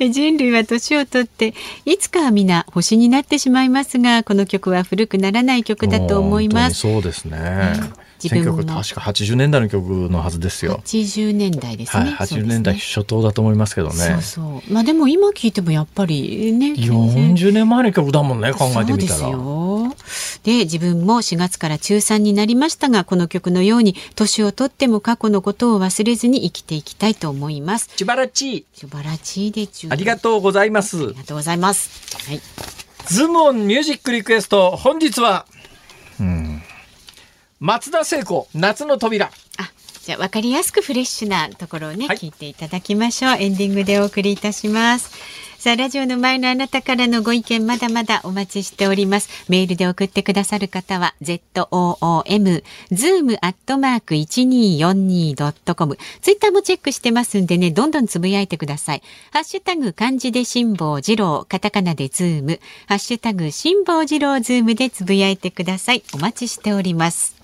[0.10, 6.80] 人類は年を取っていつかは皆星になってしまいますがこの曲は古くならない曲だと思います。
[6.80, 7.38] そうですね。
[8.00, 10.80] うん自分も確か80年代の曲のはずですよ。
[10.84, 12.10] 80年代ですね。
[12.10, 13.94] はい、80年代初頭だと思いますけどね。
[13.94, 14.72] そうそう。
[14.72, 16.72] まあでも今聞いてもやっぱりね。
[16.72, 19.30] 40年前の曲だもんね考えてみたら。
[20.42, 27.90] でで自分も4月から中3になりましたがこの曲のように年をとっても過去のことを忘れずに生きていきたいと思います。
[27.96, 28.66] 素晴らしい。
[28.72, 30.96] 素晴らしいでちゅありがとうございます。
[30.98, 32.16] ありがとうございます。
[32.28, 32.40] はい
[33.06, 35.46] ズモンミュージックリクエスト本日は、
[36.18, 36.55] うん、
[37.60, 39.26] 松田聖子夏の扉。
[39.26, 39.30] あ
[40.02, 42.16] じゃあ分かりやすくフレッシュなところをね、はい。
[42.16, 43.32] 聞いていただきましょう。
[43.40, 45.10] エンディングでお送りいたします。
[45.58, 49.46] さあラジオの前のあなたからのご意見まだまだお待ちしております。
[49.48, 59.02] メールで送ってくださる方は ZOOM zoom アットマーク 1242.com ツイッターもチェックしてますんでねどんどんつぶやいてください。
[59.32, 62.60] ハッシュタグ漢字で辛坊治郎カタカナでズーム。
[62.86, 66.04] ハッシュタグ辛坊治郎ズームでつぶやいてください。
[66.14, 67.35] お待ちしております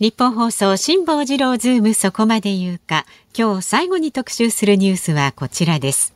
[0.00, 3.04] ニッポン放送辛坊治郎ズームそこまで言うか
[3.36, 6.14] 今日最後に特集するニュースはこちらです。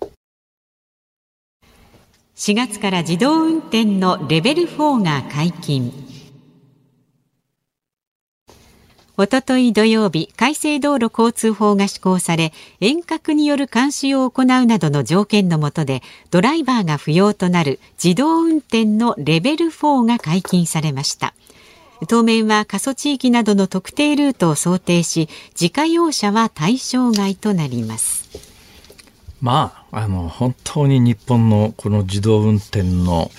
[2.34, 5.92] 4月から自動運転のレベル4が解禁。
[9.18, 21.34] おととい土曜日改正道路交通法が施行され遠隔による監視を行うなどの条件の下でドライバーが不要となる自動運転のレベル4が解禁されました。
[22.08, 25.28] 当面は過疎地域などの特定ルートを想定し
[25.58, 28.43] 自家用車は対象外となります。
[29.44, 33.30] まあ、あの、本当に日本のこの自動運転の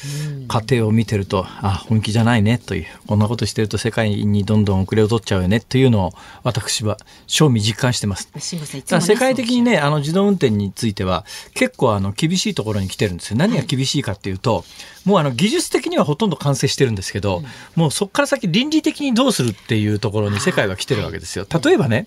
[0.48, 8.30] 過程を見てると、あ、本気じゃないねという、こんなことしてると世界にどんどん遅れを取っちゃうよねというのを私は正味実感してます。
[8.38, 11.26] 辛坊さんいつもねだから世界的にね、あの自動運転については
[11.56, 13.38] 結構あの厳しいところに来てるんですよ。
[13.38, 14.64] 何が厳しいかっていうと、
[15.06, 17.42] もうあの技術的にはほとんど完成してるんですけど、
[17.76, 21.48] もうそこから先倫理的にどうするっていうところに世界は来てるわけですよ。
[21.64, 22.06] 例えばね、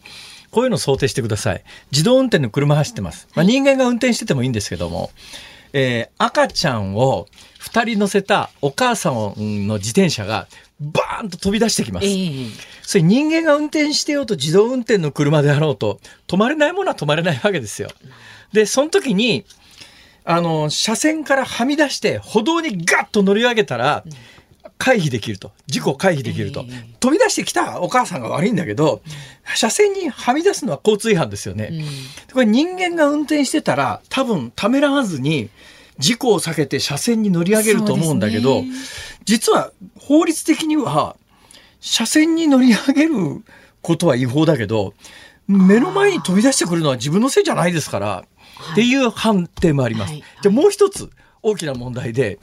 [0.58, 1.62] こういうのを想定してください。
[1.92, 3.28] 自動運転の車走ってます。
[3.36, 5.12] まあ、人間が運転しててもいいんですけども、
[5.72, 7.28] えー赤ちゃんを
[7.60, 10.48] 2人乗せたお母さんの自転車が
[10.80, 12.08] バーンと飛び出してきます。
[12.08, 12.46] ええ
[12.82, 17.90] それ人間が運転してようと自動運転の車であろうと止まれないものは止まれないわけですよ。
[18.52, 19.44] で、その時に、
[20.24, 24.02] あの、車線からはみ出して歩道にガッと乗り上げたら、
[24.78, 25.52] 回避できると。
[25.66, 26.64] 事故を回避できると。
[27.00, 29.02] 飛び出してきたお母さんが悪いんだけど、
[29.54, 31.72] 車線にはみ出すのは交通違反ですよね。
[32.32, 35.50] これ人間が運転してたら多分ためらわずに
[35.98, 38.68] 事故を避けて車線に乗り上げると思うんだけど、そうで
[39.24, 41.16] 実は法律的には
[41.80, 43.42] 車線に乗り上げる
[43.82, 44.94] ことは違法だけど
[45.46, 48.24] 目の前に飛び出してくるのは自分のせいじゃないですから、
[48.72, 50.12] っていう判定もあります。
[50.12, 51.10] はいじゃあもう一つ
[51.42, 52.38] 大きな問題で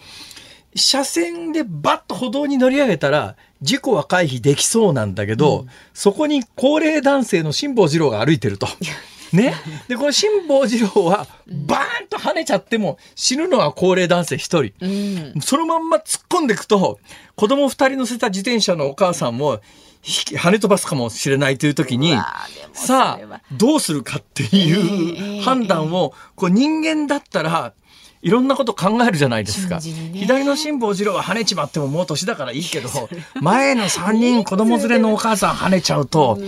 [0.76, 8.68] 車線でバッと歩道に乗り上げたら事故は回避できそうなんだけど、そこに高齢男性の辛坊治郎が歩いてると。
[9.34, 9.56] ね？
[9.88, 14.74] で、この辛坊治郎はバーンと跳ねちゃっても死ぬのは高齢男性一人。
[14.80, 17.00] うんそのまんま突っ込んでいくと、
[17.36, 19.62] 子供二人乗せた自転車のお母さんも、
[20.02, 22.16] ひ跳ね飛ばすかもしれないという時に
[22.74, 27.74] さあ、どうするかってええいう判断を、こう人間だったら、
[28.26, 29.80] いろんなこと考えるじゃないですか。
[29.80, 32.90] 左の辛坊治郎は跳ねちまってももう年だからいいけど、
[33.40, 36.40] 前の三人子供連れのお母さん跳ねちゃうと、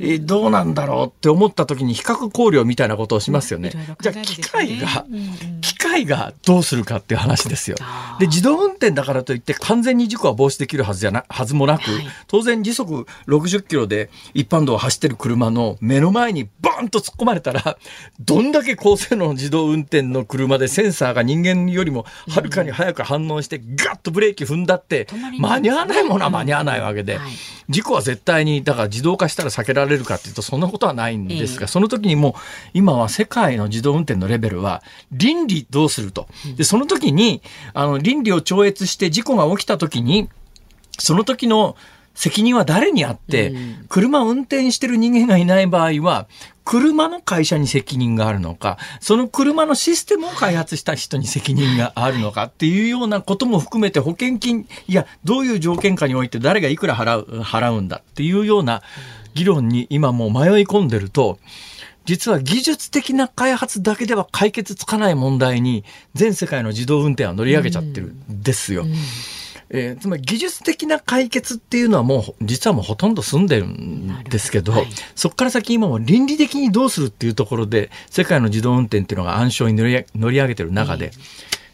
[0.00, 3.72] えどうなんだろうって思った時に比較考慮みたいなことをしますよね。
[4.00, 5.04] じゃあ機械が
[5.90, 7.76] 械がどうするかっていう話ですよ。
[8.18, 17.78] で、自動運転だからといって完全に事故は防止できるはずじゃな、はずもなく、はい当然時速60キロで一般道を走ってる車の目の前にバーンと突っ込まれたら、
[18.20, 25.06] どんだけ高性能の自動運転の車でセンサーが人間よりもはるかに早く反応してガッとブレーキ踏んだって
[25.38, 27.30] 間に合わないものは間に合わないわけで、はい。
[27.68, 31.66] 事故は絶対にだから自動化したら避けられるかっていうとそんなことはないんですが、ええ。
[31.68, 32.32] その時にもう
[32.74, 34.82] 今は世界の自動運転のレベルは
[35.12, 36.26] 倫理どうすると。
[36.56, 37.40] で、その時に
[37.72, 40.28] あの倫理を超越して事故が起きた時に
[40.98, 41.76] その時の
[42.14, 46.26] 責任は誰にあって、うん車を運転してる人間がいない場合は、
[46.64, 58.82] 車の会社に責任があるのか、その車のシステムを開発した人に責任があるのかっていうようなことも含めて保険金、いや、どういう条件下において誰がいくら払う、払うんだっていうような
[59.34, 61.38] 議論に今もう迷い込んでると、
[62.08, 65.84] 実は技術的な開発だけでは解決つかない問題に
[66.14, 68.86] 全世界の自動運転は乗り上げちゃってるんですよ。
[69.68, 74.88] えーつまり技術的な解決っていうのはもう実はもうほとんど済んでるんですけど、どはい。
[75.14, 81.10] そこから先今も倫理的にどうするっていうところで世界の自動運転っていうのが暗礁に乗り乗り上げてる中で、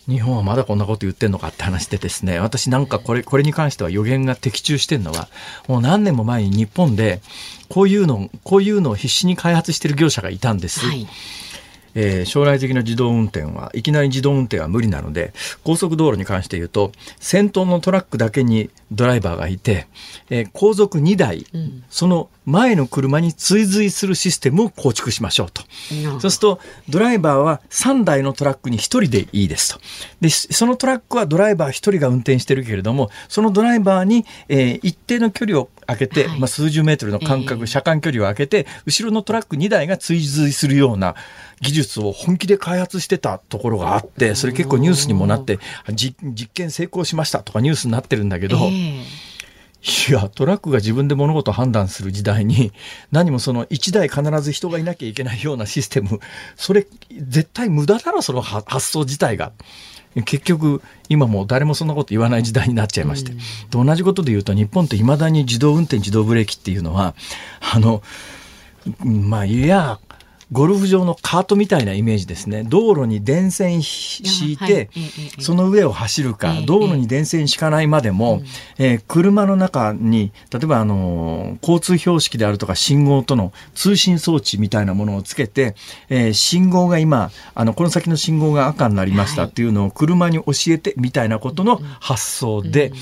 [0.08, 5.28] 日本はまだこんなこと言ってんのかって話でですね私なんかこれこれに関しては予言が的中してるのは
[5.66, 7.20] もう何年も前に日本で
[7.68, 10.80] こういうのこういうのを必死に開発してる業者がいたんです。
[10.80, 11.06] はい
[11.94, 15.32] えー将来的な自動運転はいきなり自動運転は無理なので
[15.62, 19.86] 高速道路に関して言うと先頭のトラックだけにドライバーがいて、
[20.30, 25.62] えー後続2台、うんその前の車に追随するシステムを構築しましょうと。
[25.92, 29.80] うんそうすると、ドライバーは3台のトラックに1人でいいですと。
[30.20, 41.14] で、しそのトラックはドライバー1人が運転してるけれども、そのドライバーに、えー一定の距離を空けて、はいまあ、数十メートルの間隔、ええ車間距離を空けて、後ろのトラック2台が追随するような
[41.62, 45.58] 技術を本気で開発してたところがあって、それ結構ニュースにもなって、
[45.92, 49.02] じ実験成功しましたとかニュースになってるんだけど、え
[50.08, 52.72] いや、トラックが自分で物事を判断する時代に、
[53.12, 56.20] 何もその1台必ず人がいなきゃいけないようなシステム、
[56.56, 59.52] それ、絶対無駄だろ、そのは発想自体が。
[60.24, 63.32] 結局、今もう誰もそんなこと言わない時代になっちゃいまして。
[63.32, 63.38] で
[63.72, 67.14] 同じことで言うと、日本って未だに自動運転、自動ブレーキっていうのは、
[67.60, 68.02] あの、
[69.02, 69.98] まあ、いや、
[70.52, 72.64] ゴルフ場のカートみたいなイメージですね。
[72.64, 74.90] 道路に電線ひ敷いて
[75.38, 78.42] その上を走るかええ、道路に電線敷かないまでも、
[78.78, 85.74] えー車の中に、例えば、あのー交通標識であるとか信号との通信装置みたいなものをつけて、
[86.08, 92.92] えー信号が今、あの、この先の信号が赤になりましたっていうのを車に教えてみたいなことの発想で、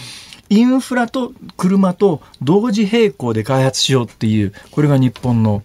[0.49, 5.63] インフラと車と同時並行で開発しようっていう、これが日本の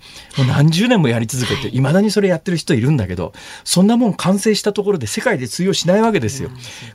[0.48, 6.50] 何十年もやり続けて、未だにそれやってる人いるんだけど、そんなもん完成したところで世界で通用しないわけですよ。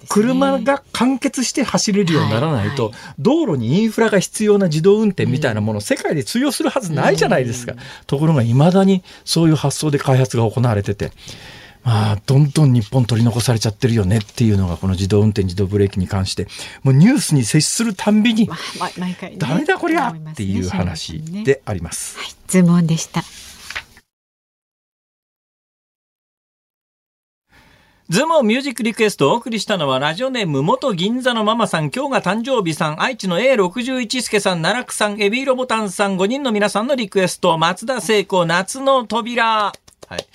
[0.09, 2.95] 車が完結して走れるようにならないと、はい。
[3.18, 7.74] 道路にインフラが必要な自動運転みたいなもの、世界で通用するはずないじゃないですか。
[8.07, 11.12] ところが未だにそういう発想で開発が行われてて、
[11.85, 16.47] まあ、どんどん日本取り残されちゃってるよねっていうのがこの自動運転自動ブレーキに関して、
[16.83, 22.18] もうニュースに接するたんびに、まま毎回ねダメだこりゃっていう話ねであります。
[22.18, 23.22] はい、ズモンでした。
[28.12, 39.72] ズミュージックリクエストをお送りしたのは、ラジオネーム元銀座のママさん、今日が誕生日さん、愛知の A61 助さん、奈良区さん、エビーロボタンさん、5人の皆さんのリクエスト、松田聖子、夏の扉。
[40.09, 40.26] はい。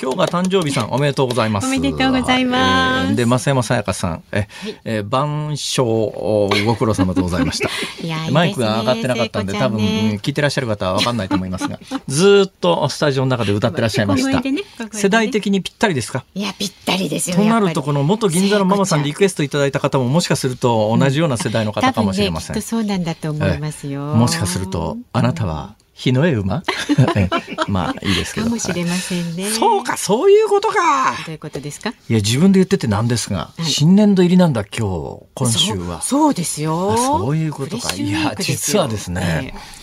[0.00, 1.66] 今日が誕生日さん、おめでとうございます。
[1.66, 4.48] おめでとうございますはいえーで、増山さやかさん、え、
[4.84, 7.68] えー、晩鐘、おご苦労様でございました。
[8.06, 9.76] ねマイクが上がってなかったんで、ねうん
[10.18, 11.78] 聞いてらっしゃる方は分かんないと思いますが、
[12.08, 14.40] ずーっとスタジオの中で歌ってらっしゃいました。
[14.40, 16.24] ね世代的にぴったりですか？
[16.34, 17.36] いやぴったりですよ。
[17.36, 22.54] となると、この元銀座のママさんリクエストいただいた方ももしかすると同じような世代の方かもしれません。
[22.54, 24.00] 多分ね、きっとそうなんだと思いますよ。
[24.14, 26.62] もしかすると、あなたは日の絵馬？
[27.16, 27.28] え
[27.68, 28.46] まあいいですけど。
[28.46, 29.50] かもしれませんね。
[29.50, 31.14] そうか、そういうことか。
[31.24, 31.90] どういうことですか？
[31.90, 36.02] いや、自分で言っててなんですが、はい新年度入りなんだ、今日、今週は。
[36.02, 36.92] そうですよ。
[36.92, 39.75] あそういうことかいや実はですねええ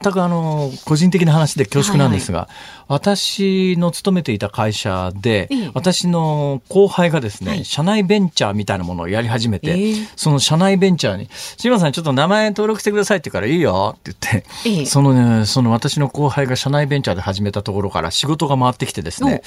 [0.00, 2.48] 全くあの、個人的な話で恐縮なんですが、
[2.88, 5.70] 私の勤めていた会社で、ええ。
[5.74, 7.64] 私の後輩がですね、はい。
[7.64, 9.94] 社内ベンチャーみたいなものをやり始めて、ええ。
[10.16, 14.86] その社内ベンチャーに、島さんちょっと名前登録してくださいって言うからいいよって言って、ええ。
[14.86, 19.42] そのね、その私の後輩が社内ベンチャーで始めたところから仕事が回ってきてですね、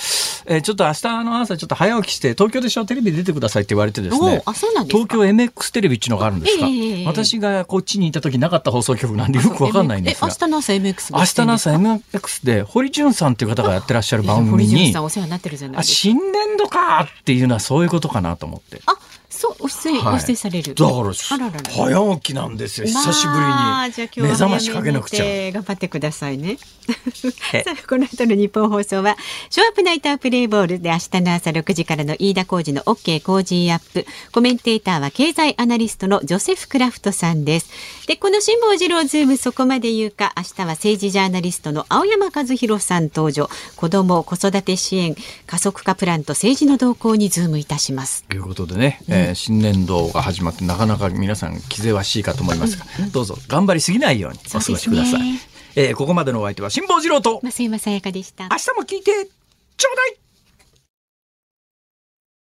[0.46, 2.86] えーちょっと明日の朝ちょっと早起きして東京でしょ？
[2.86, 4.42] テレビ出てくださいって言われてですね。
[4.46, 10.48] 東京 MX テレビっていうのがあるんですか、ええええ私がこっちにいた時なかった放送局なんでよくわかんないんです明。
[10.48, 15.84] 日の朝 MX 明日の朝 MX で堀潤さんっていう方がやってらっしゃる番組に 堀潤さん、お世話になってるじゃないあ。
[15.84, 18.82] 新年度かっていうのはそういうことかなと思って。
[18.86, 18.94] あ、
[19.40, 20.76] そうお出演、はいご出演される。
[20.76, 21.14] だから。
[21.14, 22.88] 早起きなんですよ。
[22.88, 25.52] 久しぶりまあじゃあ今日はに目覚ましかけなくちゃ。
[25.54, 26.58] 頑張ってくださいね。
[27.54, 29.16] えさあこの後のニッポン放送は
[29.50, 37.70] ショーアップナイタープレイボールで明日の朝6時からの飯田浩二の OK 工事アップコメンテーターは経済アナリストのジョセフ・クラフトさんです
[38.08, 45.16] でこの辛坊治郎ズームそこまで言うか明日は政治ジャーナリストの青山和弘さん登場子ども子育て支援
[45.46, 55.22] 加速化プランと政治の動向にズームいたしますということでね、えー新年度が始まってなかなか皆さん気ぜわしいかと思いますが、どうぞ頑張りすぎないようにお過ごしください。
[55.22, 55.40] ね。
[55.76, 58.46] えーここまでのお相手は辛坊治郎と増山さやかでした。
[58.46, 59.12] 明日も聞いて
[59.78, 60.18] ちょうだい